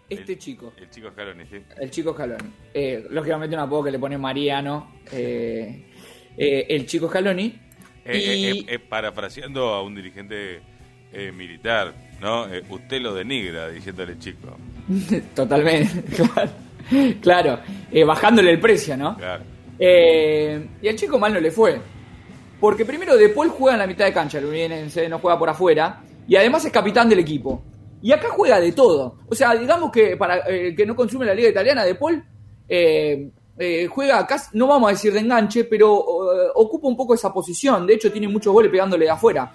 Este 0.09 0.37
chico. 0.37 0.73
El 0.77 0.89
chico 0.89 1.09
Scaloni, 1.11 1.45
sí. 1.45 1.57
El 1.79 1.89
chico 1.89 2.13
Scaloni. 2.13 2.49
Eh, 2.73 3.05
lógicamente 3.11 3.55
un 3.55 3.61
apodo 3.61 3.83
que 3.85 3.91
le 3.91 3.99
pone 3.99 4.17
Mariano. 4.17 4.91
eh, 5.11 5.85
eh, 6.37 6.65
el 6.69 6.85
chico 6.85 7.07
Scaloni. 7.07 7.59
Eh, 8.03 8.17
y 8.17 8.45
eh, 8.45 8.51
eh, 8.51 8.65
eh, 8.75 8.79
parafraseando 8.79 9.69
a 9.69 9.83
un 9.83 9.95
dirigente 9.95 10.59
eh, 11.13 11.31
militar, 11.31 11.93
¿no? 12.21 12.47
Eh, 12.53 12.63
usted 12.69 13.01
lo 13.01 13.13
denigra 13.13 13.67
diciéndole 13.69 14.17
chico. 14.19 14.55
totalmente. 15.35 16.03
Claro. 16.91 17.13
claro, 17.21 17.59
eh, 17.91 18.03
bajándole 18.03 18.51
el 18.51 18.59
precio, 18.59 18.97
¿no? 18.97 19.15
Claro. 19.15 19.43
Eh, 19.79 20.67
y 20.81 20.87
al 20.87 20.95
chico 20.95 21.17
mal 21.17 21.33
no 21.33 21.39
le 21.39 21.49
fue. 21.51 21.79
Porque 22.59 22.83
primero 22.83 23.15
De 23.15 23.29
Paul 23.29 23.49
juega 23.49 23.75
en 23.75 23.79
la 23.79 23.87
mitad 23.87 24.05
de 24.05 24.11
cancha, 24.13 24.39
el 24.39 24.45
Udinese 24.45 25.07
no 25.07 25.19
juega 25.19 25.39
por 25.39 25.49
afuera. 25.49 26.01
Y 26.27 26.35
además 26.35 26.65
es 26.65 26.71
capitán 26.71 27.07
del 27.07 27.19
equipo. 27.19 27.63
Y 28.01 28.11
acá 28.11 28.29
juega 28.31 28.59
de 28.59 28.71
todo. 28.73 29.19
O 29.29 29.35
sea, 29.35 29.55
digamos 29.55 29.91
que 29.91 30.17
para 30.17 30.39
eh, 30.39 30.69
el 30.69 30.75
que 30.75 30.85
no 30.85 30.95
consume 30.95 31.25
la 31.25 31.33
liga 31.33 31.49
italiana, 31.49 31.85
De 31.85 31.95
Paul 31.95 32.23
eh, 32.67 33.29
juega 33.89 34.19
acá, 34.19 34.41
no 34.53 34.67
vamos 34.67 34.89
a 34.89 34.91
decir 34.93 35.13
de 35.13 35.19
enganche, 35.19 35.65
pero 35.65 35.93
ocupa 36.55 36.87
un 36.87 36.97
poco 36.97 37.13
esa 37.13 37.31
posición. 37.31 37.85
De 37.85 37.93
hecho, 37.93 38.11
tiene 38.11 38.27
muchos 38.27 38.51
goles 38.51 38.71
pegándole 38.71 39.05
de 39.05 39.11
afuera. 39.11 39.53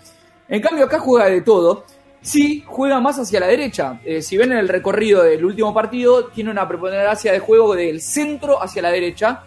En 0.48 0.62
cambio, 0.62 0.84
acá 0.84 1.00
juega 1.00 1.26
de 1.26 1.42
todo. 1.42 1.84
Sí, 2.22 2.64
juega 2.66 3.00
más 3.00 3.18
hacia 3.18 3.40
la 3.40 3.46
derecha. 3.46 4.00
Eh, 4.04 4.20
si 4.20 4.36
ven 4.36 4.52
en 4.52 4.58
el 4.58 4.68
recorrido 4.68 5.22
del 5.22 5.44
último 5.44 5.72
partido, 5.72 6.26
tiene 6.26 6.50
una 6.50 6.66
preponderancia 6.66 7.32
de 7.32 7.38
juego 7.38 7.74
del 7.74 8.00
centro 8.00 8.62
hacia 8.62 8.82
la 8.82 8.90
derecha. 8.90 9.44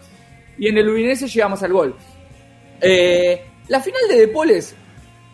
Y 0.58 0.68
en 0.68 0.78
el 0.78 0.88
Udinese 0.88 1.28
llegamos 1.28 1.62
al 1.62 1.72
gol. 1.72 1.96
Eh, 2.80 3.44
la 3.68 3.80
final 3.80 4.00
de 4.08 4.16
Depol 4.16 4.50
es 4.50 4.74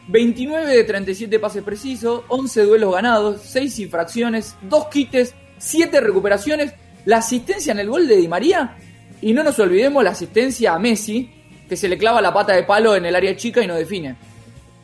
29 0.08 0.66
de 0.66 0.84
37 0.84 1.38
pases 1.38 1.62
precisos, 1.62 2.22
11 2.28 2.62
duelos 2.62 2.94
ganados, 2.94 3.42
6 3.42 3.78
infracciones, 3.80 4.56
2 4.62 4.86
quites, 4.88 5.34
7 5.58 6.00
recuperaciones, 6.00 6.74
la 7.04 7.18
asistencia 7.18 7.72
en 7.72 7.78
el 7.78 7.88
gol 7.88 8.06
de 8.06 8.16
Di 8.16 8.28
María 8.28 8.76
y 9.20 9.32
no 9.32 9.42
nos 9.42 9.58
olvidemos 9.58 10.04
la 10.04 10.10
asistencia 10.10 10.74
a 10.74 10.78
Messi, 10.78 11.30
que 11.68 11.76
se 11.76 11.88
le 11.88 11.98
clava 11.98 12.20
la 12.20 12.32
pata 12.32 12.54
de 12.54 12.62
palo 12.62 12.94
en 12.94 13.06
el 13.06 13.16
área 13.16 13.36
chica 13.36 13.62
y 13.62 13.66
no 13.66 13.74
define. 13.74 14.16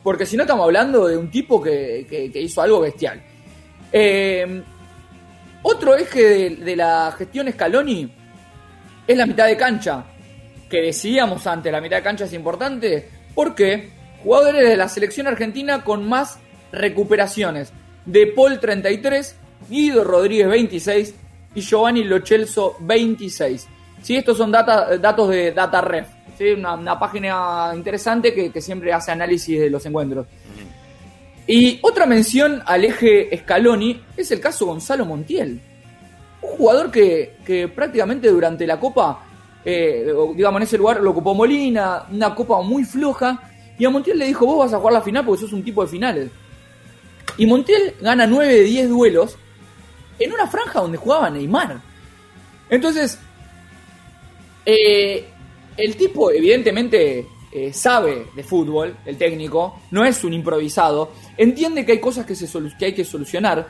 Porque 0.03 0.25
si 0.25 0.35
no 0.35 0.43
estamos 0.43 0.65
hablando 0.65 1.07
de 1.07 1.17
un 1.17 1.29
tipo 1.31 1.61
que, 1.61 2.05
que- 2.09 2.41
hizo 2.41 2.61
algo 2.61 2.81
bestial. 2.81 3.21
Eh, 3.91 4.61
otro 5.61 5.95
eje 5.95 6.21
de, 6.21 6.49
de 6.57 6.75
la 6.75 7.13
gestión 7.17 7.49
Scaloni 7.51 8.11
es 9.07 9.17
la 9.17 9.25
mitad 9.25 9.47
de 9.47 9.55
cancha. 9.57 10.03
Que 10.69 10.81
decíamos 10.81 11.45
antes, 11.47 11.71
la 11.71 11.79
mitad 11.81 11.97
de 11.97 12.03
cancha 12.03 12.25
es 12.25 12.33
importante. 12.33 13.07
Porque 13.33 13.89
jugadores 14.23 14.67
de 14.67 14.75
la 14.77 14.89
selección 14.89 15.27
argentina 15.27 15.83
con 15.83 16.07
más 16.07 16.37
recuperaciones. 16.71 17.71
De 18.05 18.27
Paul 18.27 18.59
33, 18.59 19.35
Guido 19.69 20.03
Rodríguez 20.03 20.47
26, 20.49 21.15
y 21.55 21.61
Giovanni 21.61 22.03
Lochelso 22.03 22.75
26. 22.81 23.67
Sí, 24.01 24.17
estos 24.17 24.37
son 24.37 24.51
data- 24.51 24.97
datos 24.97 25.29
de 25.29 25.51
DataRef, 25.53 26.07
¿sí? 26.37 26.51
una, 26.51 26.75
una 26.75 26.99
página 26.99 27.71
interesante 27.75 28.33
que, 28.33 28.51
que 28.51 28.61
siempre 28.61 28.93
hace 28.93 29.11
análisis 29.11 29.59
de 29.59 29.69
los 29.69 29.85
encuentros. 29.85 30.27
Y 31.45 31.79
otra 31.81 32.05
mención 32.05 32.61
al 32.65 32.85
eje 32.85 33.37
Scaloni 33.37 34.01
es 34.15 34.31
el 34.31 34.39
caso 34.39 34.65
Gonzalo 34.65 35.05
Montiel. 35.05 35.59
Un 36.41 36.49
jugador 36.49 36.91
que, 36.91 37.37
que 37.45 37.67
prácticamente 37.67 38.29
durante 38.29 38.65
la 38.65 38.79
Copa, 38.79 39.25
eh, 39.65 40.13
digamos, 40.35 40.59
en 40.59 40.63
ese 40.63 40.77
lugar 40.77 41.01
lo 41.01 41.11
ocupó 41.11 41.33
Molina, 41.33 42.05
una 42.11 42.33
Copa 42.33 42.61
muy 42.61 42.83
floja, 42.85 43.49
y 43.77 43.85
a 43.85 43.89
Montiel 43.89 44.19
le 44.19 44.27
dijo, 44.27 44.45
vos 44.45 44.59
vas 44.59 44.73
a 44.73 44.77
jugar 44.77 44.93
la 44.93 45.01
final 45.01 45.25
porque 45.25 45.41
sos 45.41 45.53
un 45.53 45.63
tipo 45.63 45.83
de 45.83 45.89
finales. 45.89 46.29
Y 47.37 47.45
Montiel 47.45 47.95
gana 47.99 48.27
9 48.27 48.53
de 48.53 48.63
10 48.63 48.89
duelos 48.89 49.37
en 50.19 50.31
una 50.31 50.47
franja 50.47 50.79
donde 50.79 50.97
jugaba 50.97 51.29
Neymar. 51.29 51.81
Entonces, 52.69 53.19
eh, 54.65 55.27
el 55.77 55.95
tipo 55.95 56.31
evidentemente 56.31 57.25
eh, 57.51 57.71
sabe 57.71 58.27
de 58.35 58.43
fútbol, 58.43 58.97
el 59.05 59.17
técnico, 59.17 59.81
no 59.91 60.03
es 60.05 60.23
un 60.23 60.33
improvisado, 60.33 61.11
entiende 61.37 61.85
que 61.85 61.93
hay 61.93 61.99
cosas 61.99 62.25
que, 62.25 62.35
se 62.35 62.47
que 62.77 62.85
hay 62.85 62.93
que 62.93 63.05
solucionar, 63.05 63.67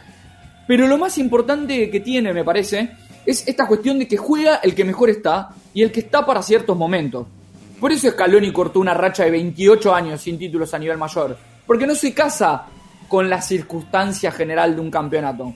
pero 0.68 0.88
lo 0.88 0.98
más 0.98 1.18
importante 1.18 1.90
que 1.90 2.00
tiene, 2.00 2.34
me 2.34 2.44
parece, 2.44 2.92
es 3.26 3.48
esta 3.48 3.68
cuestión 3.68 4.00
de 4.00 4.08
que 4.08 4.18
juega 4.18 4.58
el 4.58 4.74
que 4.74 4.86
mejor 4.86 5.10
está 5.10 5.50
y 5.74 5.82
el 5.82 5.92
que 5.92 6.02
está 6.02 6.26
para 6.26 6.42
ciertos 6.42 6.78
momentos. 6.78 7.28
Por 7.80 7.92
eso 7.92 8.10
Scaloni 8.10 8.52
cortó 8.54 8.80
una 8.80 8.94
racha 8.94 9.26
de 9.26 9.32
28 9.32 9.94
años 9.94 10.22
sin 10.22 10.40
títulos 10.40 10.74
a 10.74 10.80
nivel 10.80 10.98
mayor, 10.98 11.38
porque 11.68 11.86
no 11.86 11.96
se 11.96 12.14
casa 12.14 12.68
con 13.10 13.30
la 13.30 13.42
circunstancia 13.42 14.32
general 14.32 14.76
de 14.76 14.82
un 14.82 14.90
campeonato. 14.90 15.54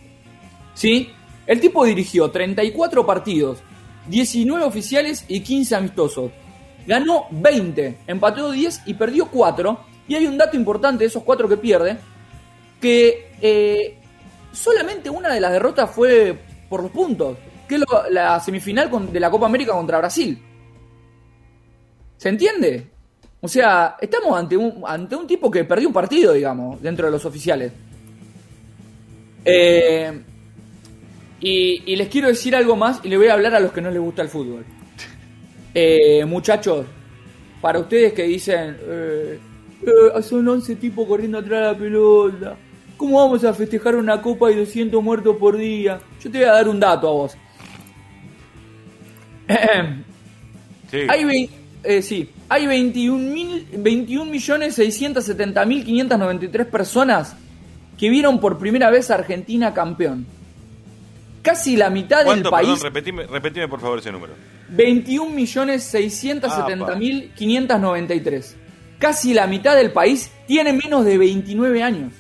¿Sí? 0.74 1.10
El 1.46 1.62
tipo 1.62 1.86
dirigió 1.86 2.30
34 2.30 3.06
partidos, 3.06 3.60
19 4.08 4.64
oficiales 4.66 5.26
y 5.28 5.42
15 5.42 5.76
amistosos. 5.76 6.32
Ganó 6.86 7.26
20, 7.32 7.98
empató 8.08 8.52
10 8.52 8.82
y 8.86 8.94
perdió 8.94 9.28
4. 9.30 9.80
Y 10.08 10.16
hay 10.16 10.26
un 10.26 10.38
dato 10.38 10.56
importante 10.56 11.04
de 11.04 11.08
esos 11.10 11.24
4 11.24 11.50
que 11.50 11.58
pierde, 11.58 11.98
que 12.80 13.32
eh, 13.42 13.98
solamente 14.54 15.10
una 15.10 15.34
de 15.34 15.42
las 15.42 15.52
derrotas 15.52 15.90
fue 15.92 16.38
por 16.70 16.82
los 16.84 16.92
puntos, 16.92 17.38
que 17.68 17.76
es 17.76 17.82
la 18.12 18.40
semifinal 18.40 18.90
con- 18.90 19.12
de 19.12 19.20
la 19.20 19.30
Copa 19.30 19.46
América 19.48 19.74
contra 19.74 19.98
Brasil. 19.98 20.42
¿Se 22.18 22.30
entiende? 22.30 22.88
O 23.42 23.48
sea, 23.48 23.98
estamos 24.02 24.38
ante 24.38 24.56
un, 24.58 24.82
ante 24.88 25.16
un 25.16 25.28
tipo 25.28 25.52
que 25.52 25.64
perdió 25.66 25.90
un 25.90 25.94
partido, 25.94 26.34
digamos, 26.34 26.82
dentro 26.82 27.06
de 27.08 27.12
los 27.12 27.26
oficiales. 27.26 27.72
Eh, 29.46 30.22
y, 31.40 31.84
y 31.86 31.96
les 31.96 32.08
quiero 32.08 32.28
decir 32.28 32.56
algo 32.56 32.76
más 32.76 33.00
y 33.04 33.10
le 33.10 33.18
voy 33.18 33.28
a 33.28 33.34
hablar 33.34 33.54
a 33.56 33.60
los 33.60 33.72
que 33.72 33.82
no 33.82 33.92
les 33.92 34.02
gusta 34.02 34.22
el 34.22 34.30
fútbol. 34.30 34.66
Eh, 35.80 36.26
muchachos, 36.26 36.88
para 37.62 37.78
ustedes 37.78 38.14
que 38.14 38.24
dicen, 38.24 38.76
eh, 38.82 39.40
eh, 39.84 40.22
son 40.24 40.48
11 40.48 40.76
tipos 40.78 41.08
corriendo 41.08 41.38
atrás 41.38 41.60
de 41.62 41.66
la 41.74 41.78
pelota, 41.78 42.58
¿cómo 42.96 43.20
vamos 43.20 43.44
a 43.44 43.54
festejar 43.54 43.96
una 43.96 44.20
copa 44.20 44.52
y 44.52 44.56
200 44.56 45.04
muertos 45.04 45.38
por 45.38 45.56
día? 45.56 46.00
Yo 46.20 46.32
te 46.32 46.40
voy 46.40 46.48
a 46.48 46.54
dar 46.54 46.68
un 46.68 46.80
dato 46.80 47.08
a 47.08 47.12
vos. 47.12 47.38
Sí. 50.90 51.00
Hay, 51.10 51.50
eh, 51.84 52.02
sí, 52.02 52.30
hay 52.48 52.66
21 52.66 53.18
mil- 53.34 53.68
21 53.78 54.32
millones 54.32 54.74
670 54.76 55.66
mil 55.66 55.84
593 55.84 56.66
personas 56.68 57.36
que 57.98 58.10
vieron 58.10 58.40
por 58.40 58.58
primera 58.58 58.90
vez 58.90 59.12
a 59.12 59.16
Argentina 59.16 59.74
campeón. 59.74 60.26
Casi 61.42 61.78
la 61.78 61.90
mitad 61.90 62.26
del 62.26 62.44
país, 62.44 62.70
Perdón, 62.70 62.84
repetime, 62.84 63.24
repetime 63.28 63.68
por 63.68 63.80
favor 63.80 64.00
ese 64.00 64.12
número. 64.12 64.34
21 64.70 65.32
millones 65.32 65.84
670 65.84 66.96
mil 66.96 67.32
593. 67.34 68.56
Casi 69.00 69.34
la 69.34 69.48
mitad 69.48 69.76
del 69.76 69.92
país 69.92 70.32
tiene 70.48 70.74
menos 70.74 71.06
de 71.06 71.18
29 71.18 71.84
años. 71.84 72.14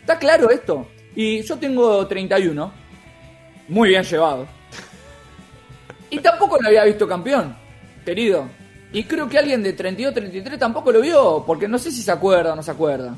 ¿Está 0.00 0.18
claro 0.18 0.50
esto? 0.50 0.88
Y 1.14 1.42
yo 1.42 1.56
tengo 1.58 2.06
31. 2.06 2.72
Muy 3.68 3.90
bien 3.90 4.02
llevado. 4.02 4.46
Y 6.10 6.18
tampoco 6.18 6.58
lo 6.60 6.68
había 6.68 6.84
visto 6.84 7.06
campeón, 7.06 7.54
querido. 8.04 8.48
Y 8.92 9.04
creo 9.04 9.28
que 9.28 9.38
alguien 9.38 9.62
de 9.62 9.72
32, 9.72 10.12
33 10.14 10.58
tampoco 10.58 10.90
lo 10.90 11.00
vio, 11.00 11.44
porque 11.46 11.68
no 11.68 11.78
sé 11.78 11.92
si 11.92 12.02
se 12.02 12.10
acuerda 12.10 12.52
o 12.52 12.56
no 12.56 12.62
se 12.62 12.72
acuerda. 12.72 13.14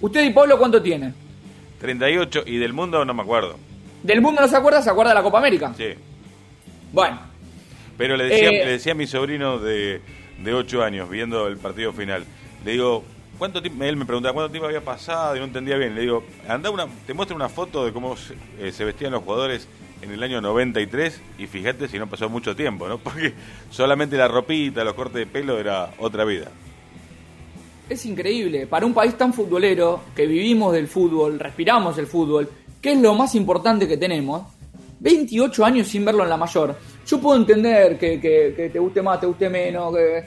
¿Usted 0.00 0.22
y 0.24 0.30
Pablo 0.30 0.58
cuánto 0.58 0.82
tiene? 0.82 1.14
38 1.80 2.42
y 2.46 2.58
del 2.58 2.74
mundo 2.74 3.04
no 3.04 3.14
me 3.14 3.22
acuerdo. 3.22 3.56
¿Del 4.04 4.20
mundo 4.20 4.40
no 4.42 4.48
se 4.48 4.56
acuerda? 4.56 4.82
¿Se 4.82 4.90
acuerda 4.90 5.10
de 5.12 5.14
la 5.16 5.22
Copa 5.22 5.38
América? 5.38 5.74
Sí. 5.76 5.88
Bueno, 6.92 7.20
Pero 7.96 8.16
le 8.16 8.24
decía, 8.26 8.52
Eh, 8.52 8.64
le 8.64 8.70
decía 8.72 8.92
a 8.92 8.94
mi 8.94 9.06
sobrino 9.06 9.58
de, 9.58 10.00
de 10.38 10.54
8 10.54 10.82
años, 10.84 11.08
viendo 11.08 11.46
el 11.48 11.56
partido 11.58 11.92
final, 11.92 12.24
le 12.64 12.72
digo, 12.72 13.04
¿cuánto 13.38 13.62
tiempo? 13.62 13.82
Él 13.84 13.96
me 13.96 14.04
preguntaba 14.04 14.34
cuánto 14.34 14.50
tiempo 14.52 14.66
había 14.66 14.80
pasado 14.84 15.34
y 15.36 15.38
no 15.40 15.46
entendía 15.46 15.76
bien. 15.76 15.94
Le 15.94 16.02
digo, 16.02 16.24
anda 16.48 16.70
una, 16.70 16.86
te 17.06 17.14
muestro 17.14 17.34
una 17.36 17.48
foto 17.48 17.84
de 17.84 17.92
cómo 17.92 18.16
se, 18.16 18.34
eh, 18.60 18.72
se 18.72 18.84
vestían 18.84 19.12
los 19.12 19.22
jugadores 19.24 19.68
en 20.02 20.10
el 20.12 20.22
año 20.22 20.40
93 20.40 21.20
y 21.38 21.46
fíjate 21.46 21.88
si 21.88 21.98
no 21.98 22.06
pasó 22.08 22.28
mucho 22.28 22.54
tiempo, 22.54 22.86
¿no? 22.88 22.98
Porque 23.04 23.32
solamente 23.70 24.16
la 24.16 24.28
ropita, 24.28 24.84
los 24.84 24.94
cortes 24.94 25.14
de 25.16 25.26
pelo 25.26 25.58
era 25.58 25.90
otra 25.98 26.24
vida. 26.24 26.50
es 27.88 28.04
increíble. 28.06 28.66
Para 28.66 28.86
un 28.86 28.94
país 28.94 29.16
tan 29.16 29.32
futbolero, 29.32 30.00
que 30.16 30.26
vivimos 30.26 30.72
del 30.72 30.88
fútbol, 30.88 31.38
respiramos 31.38 31.96
el 31.98 32.06
fútbol, 32.06 32.50
que 32.84 32.92
es 32.92 32.98
lo 33.00 33.14
más 33.14 33.34
importante 33.34 33.88
que 33.88 33.96
tenemos, 33.96 34.42
28 35.00 35.64
años 35.64 35.88
sin 35.88 36.04
verlo 36.04 36.22
en 36.22 36.28
la 36.28 36.36
mayor. 36.36 36.76
Yo 37.06 37.18
puedo 37.18 37.36
entender 37.38 37.98
que, 37.98 38.20
que- 38.20 38.52
que 38.54 38.68
te 38.68 38.78
guste 38.78 39.00
más, 39.00 39.18
te 39.20 39.26
guste 39.26 39.48
menos, 39.48 39.94
que- 39.96 40.22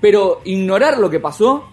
pero 0.00 0.40
ignorar 0.46 0.96
lo 0.96 1.10
que 1.10 1.20
pasó 1.20 1.68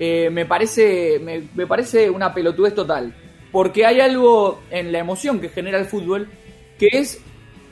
eh, 0.00 0.28
me, 0.32 0.44
parece, 0.46 1.20
me, 1.22 1.44
me 1.54 1.66
parece 1.68 2.10
una 2.10 2.34
pelotudez 2.34 2.74
total. 2.74 3.14
Porque 3.52 3.86
hay 3.86 4.00
algo 4.00 4.60
en 4.70 4.90
la 4.90 4.98
emoción 4.98 5.40
que 5.40 5.48
genera 5.48 5.78
el 5.78 5.84
fútbol 5.84 6.28
que 6.76 6.88
es, 6.92 7.20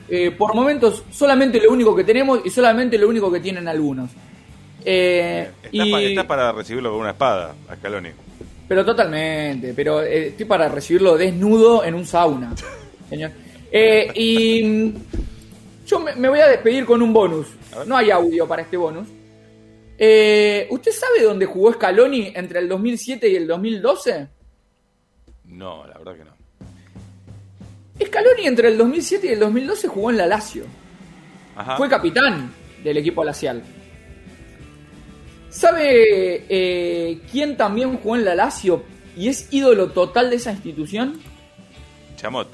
eh, 0.07 0.31
por 0.31 0.55
momentos, 0.55 1.03
solamente 1.11 1.59
lo 1.61 1.71
único 1.73 1.93
que 1.93 2.05
tenemos 2.05 2.39
y 2.45 2.49
solamente 2.49 2.97
lo 2.97 3.09
único 3.09 3.29
que 3.29 3.41
tienen 3.41 3.67
algunos. 3.67 4.09
Eh, 4.85 5.49
Estás, 5.63 5.87
y- 5.87 5.91
pa- 5.91 6.01
estás 6.01 6.25
para 6.25 6.51
recibirlo 6.53 6.91
con 6.91 7.01
una 7.01 7.09
espada, 7.11 7.53
Scaloni. 7.75 8.09
Pero 8.73 8.83
totalmente, 8.83 9.71
pero 9.75 10.01
eh, 10.01 10.29
estoy 10.29 10.47
para 10.47 10.67
recibirlo 10.67 11.15
desnudo 11.15 11.83
en 11.83 11.93
un 11.93 12.07
sauna. 12.07 12.55
Señor. 13.09 13.29
Eh, 13.71 14.11
y 14.15 14.63
mm, 14.63 14.93
yo 15.85 15.99
me, 15.99 16.15
me 16.15 16.27
voy 16.27 16.39
a 16.39 16.47
despedir 16.47 16.83
con 16.83 16.99
un 17.03 17.13
bonus. 17.13 17.49
No 17.85 17.95
hay 17.95 18.09
audio 18.09 18.47
para 18.47 18.63
este 18.63 18.75
bonus. 18.75 19.07
Eh, 19.95 20.65
¿Usted 20.71 20.91
sabe 20.91 21.21
dónde 21.21 21.45
jugó 21.45 21.71
Scaloni 21.71 22.31
entre 22.33 22.61
el 22.61 22.67
2007 22.67 23.29
y 23.29 23.35
el 23.35 23.45
2012? 23.45 24.27
No, 25.49 25.85
la 25.85 25.95
verdad 25.99 26.15
que 26.15 26.23
no. 26.23 28.07
Scaloni 28.07 28.47
entre 28.47 28.69
el 28.69 28.77
2007 28.79 29.27
y 29.27 29.29
el 29.33 29.39
2012 29.39 29.87
jugó 29.87 30.09
en 30.09 30.17
la 30.17 30.25
Lazio. 30.25 30.63
Ajá. 31.55 31.77
Fue 31.77 31.87
capitán 31.87 32.51
del 32.83 32.97
equipo 32.97 33.23
lacial. 33.23 33.61
¿Sabe 35.53 36.47
eh, 36.49 37.21
quién 37.31 37.55
también 37.55 37.95
jugó 37.97 38.15
en 38.15 38.25
la 38.25 38.33
Lazio 38.33 38.83
y 39.15 39.29
es 39.29 39.53
ídolo 39.53 39.91
total 39.91 40.31
de 40.31 40.37
esa 40.37 40.51
institución? 40.51 41.19
Chamot. 42.15 42.47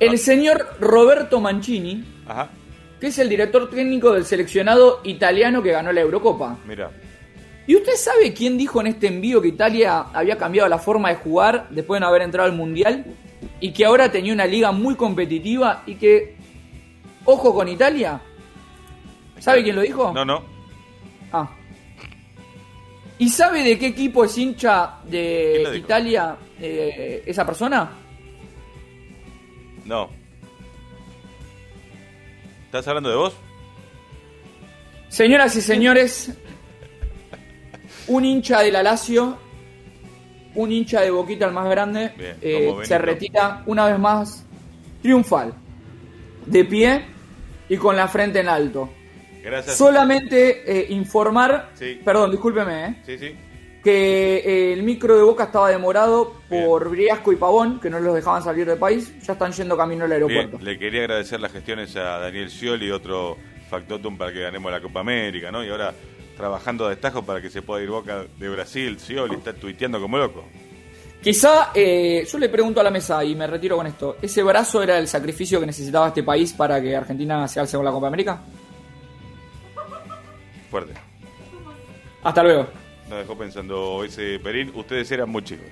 El 0.00 0.18
señor 0.18 0.76
Roberto 0.80 1.40
Mancini, 1.40 2.04
Ajá. 2.26 2.50
que 3.00 3.06
es 3.06 3.18
el 3.20 3.28
director 3.28 3.70
técnico 3.70 4.12
del 4.12 4.24
seleccionado 4.24 5.02
italiano 5.04 5.62
que 5.62 5.70
ganó 5.70 5.92
la 5.92 6.00
Eurocopa. 6.00 6.58
Mira. 6.66 6.90
¿Y 7.68 7.76
usted 7.76 7.94
sabe 7.94 8.34
quién 8.34 8.58
dijo 8.58 8.80
en 8.80 8.88
este 8.88 9.06
envío 9.06 9.40
que 9.40 9.48
Italia 9.48 10.06
había 10.12 10.36
cambiado 10.36 10.68
la 10.68 10.78
forma 10.80 11.10
de 11.10 11.14
jugar 11.16 11.68
después 11.70 11.98
de 11.98 12.00
no 12.00 12.08
haber 12.08 12.22
entrado 12.22 12.50
al 12.50 12.56
Mundial? 12.56 13.04
Y 13.60 13.70
que 13.72 13.84
ahora 13.84 14.10
tenía 14.10 14.32
una 14.32 14.46
liga 14.46 14.72
muy 14.72 14.96
competitiva 14.96 15.84
y 15.86 15.94
que, 15.94 16.36
ojo 17.24 17.54
con 17.54 17.68
Italia. 17.68 18.20
¿Sabe 19.38 19.62
quién 19.62 19.76
lo 19.76 19.82
dijo? 19.82 20.12
No, 20.12 20.24
no. 20.24 20.55
¿Y 23.18 23.28
sabe 23.30 23.62
de 23.62 23.78
qué 23.78 23.86
equipo 23.86 24.24
es 24.24 24.36
hincha 24.36 24.98
¿Quién 25.08 25.70
de? 25.72 25.78
Italia 25.78 26.36
eh, 26.60 27.22
esa 27.24 27.46
persona? 27.46 27.90
No. 29.84 30.10
¿Estás 32.66 32.88
hablando 32.88 33.08
de 33.08 33.16
vos? 33.16 33.34
Señoras 35.08 35.56
y 35.56 35.62
señores, 35.62 36.32
un 38.08 38.24
hincha 38.24 38.60
de 38.60 38.70
la 38.70 38.82
Lazio, 38.82 39.38
un 40.54 40.72
hincha 40.72 41.00
de 41.00 41.10
Boquita 41.10 41.46
el 41.46 41.52
más 41.52 41.70
grande, 41.70 42.12
Bien, 42.18 42.36
eh, 42.42 42.74
se 42.82 42.98
retira 42.98 43.62
una 43.66 43.86
vez 43.86 43.98
más 43.98 44.44
triunfal, 45.00 45.54
de 46.44 46.64
pie 46.64 47.04
y 47.68 47.76
con 47.76 47.96
la 47.96 48.08
frente 48.08 48.40
en 48.40 48.48
alto. 48.48 48.90
Gracias. 49.46 49.76
Solamente 49.76 50.62
eh, 50.66 50.86
informar, 50.90 51.70
Sí. 51.74 52.00
perdón, 52.04 52.30
discúlpeme, 52.32 52.86
eh, 52.86 52.96
Sí, 53.06 53.18
sí. 53.18 53.36
que 53.82 54.38
eh, 54.38 54.72
el 54.72 54.82
micro 54.82 55.16
de 55.16 55.22
Boca 55.22 55.44
estaba 55.44 55.70
demorado 55.70 56.34
por 56.48 56.90
Briasco 56.90 57.32
y 57.32 57.36
Pavón, 57.36 57.78
que 57.80 57.88
no 57.88 58.00
los 58.00 58.14
dejaban 58.14 58.42
salir 58.42 58.66
del 58.66 58.78
país. 58.78 59.12
Ya 59.24 59.34
están 59.34 59.52
yendo 59.52 59.76
camino 59.76 60.04
al 60.04 60.12
aeropuerto. 60.12 60.58
Bien, 60.58 60.64
le 60.64 60.78
quería 60.78 61.02
agradecer 61.02 61.38
las 61.40 61.52
gestiones 61.52 61.94
a 61.96 62.18
Daniel 62.18 62.50
Scioli, 62.50 62.90
otro 62.90 63.36
factotum 63.70 64.18
para 64.18 64.32
que 64.32 64.40
ganemos 64.40 64.70
la 64.72 64.80
Copa 64.80 65.00
América, 65.00 65.50
¿no? 65.52 65.64
Y 65.64 65.68
ahora 65.70 65.94
trabajando 66.36 66.86
a 66.86 66.90
destajo 66.90 67.22
para 67.24 67.40
que 67.40 67.48
se 67.48 67.62
pueda 67.62 67.82
ir 67.82 67.88
Boca 67.90 68.24
de 68.38 68.48
Brasil. 68.48 68.98
Scioli 68.98 69.36
está 69.36 69.52
tuiteando 69.52 70.00
como 70.00 70.18
loco. 70.18 70.44
Quizá, 71.22 71.70
eh, 71.74 72.24
yo 72.30 72.38
le 72.38 72.48
pregunto 72.48 72.80
a 72.80 72.84
la 72.84 72.90
mesa 72.90 73.24
y 73.24 73.34
me 73.34 73.46
retiro 73.46 73.76
con 73.76 73.86
esto, 73.86 74.16
¿ese 74.20 74.42
brazo 74.42 74.82
era 74.82 74.98
el 74.98 75.08
sacrificio 75.08 75.58
que 75.58 75.66
necesitaba 75.66 76.08
este 76.08 76.22
país 76.22 76.52
para 76.52 76.80
que 76.80 76.94
Argentina 76.94 77.48
se 77.48 77.58
alce 77.58 77.76
con 77.76 77.84
la 77.84 77.90
Copa 77.90 78.06
América? 78.08 78.42
Fuerte. 80.70 80.94
Hasta 82.22 82.42
luego. 82.42 82.66
Nos 83.08 83.18
dejó 83.18 83.38
pensando 83.38 84.04
ese 84.04 84.38
Perín. 84.40 84.72
Ustedes 84.74 85.10
eran 85.12 85.28
muy 85.28 85.42
chicos. 85.44 85.66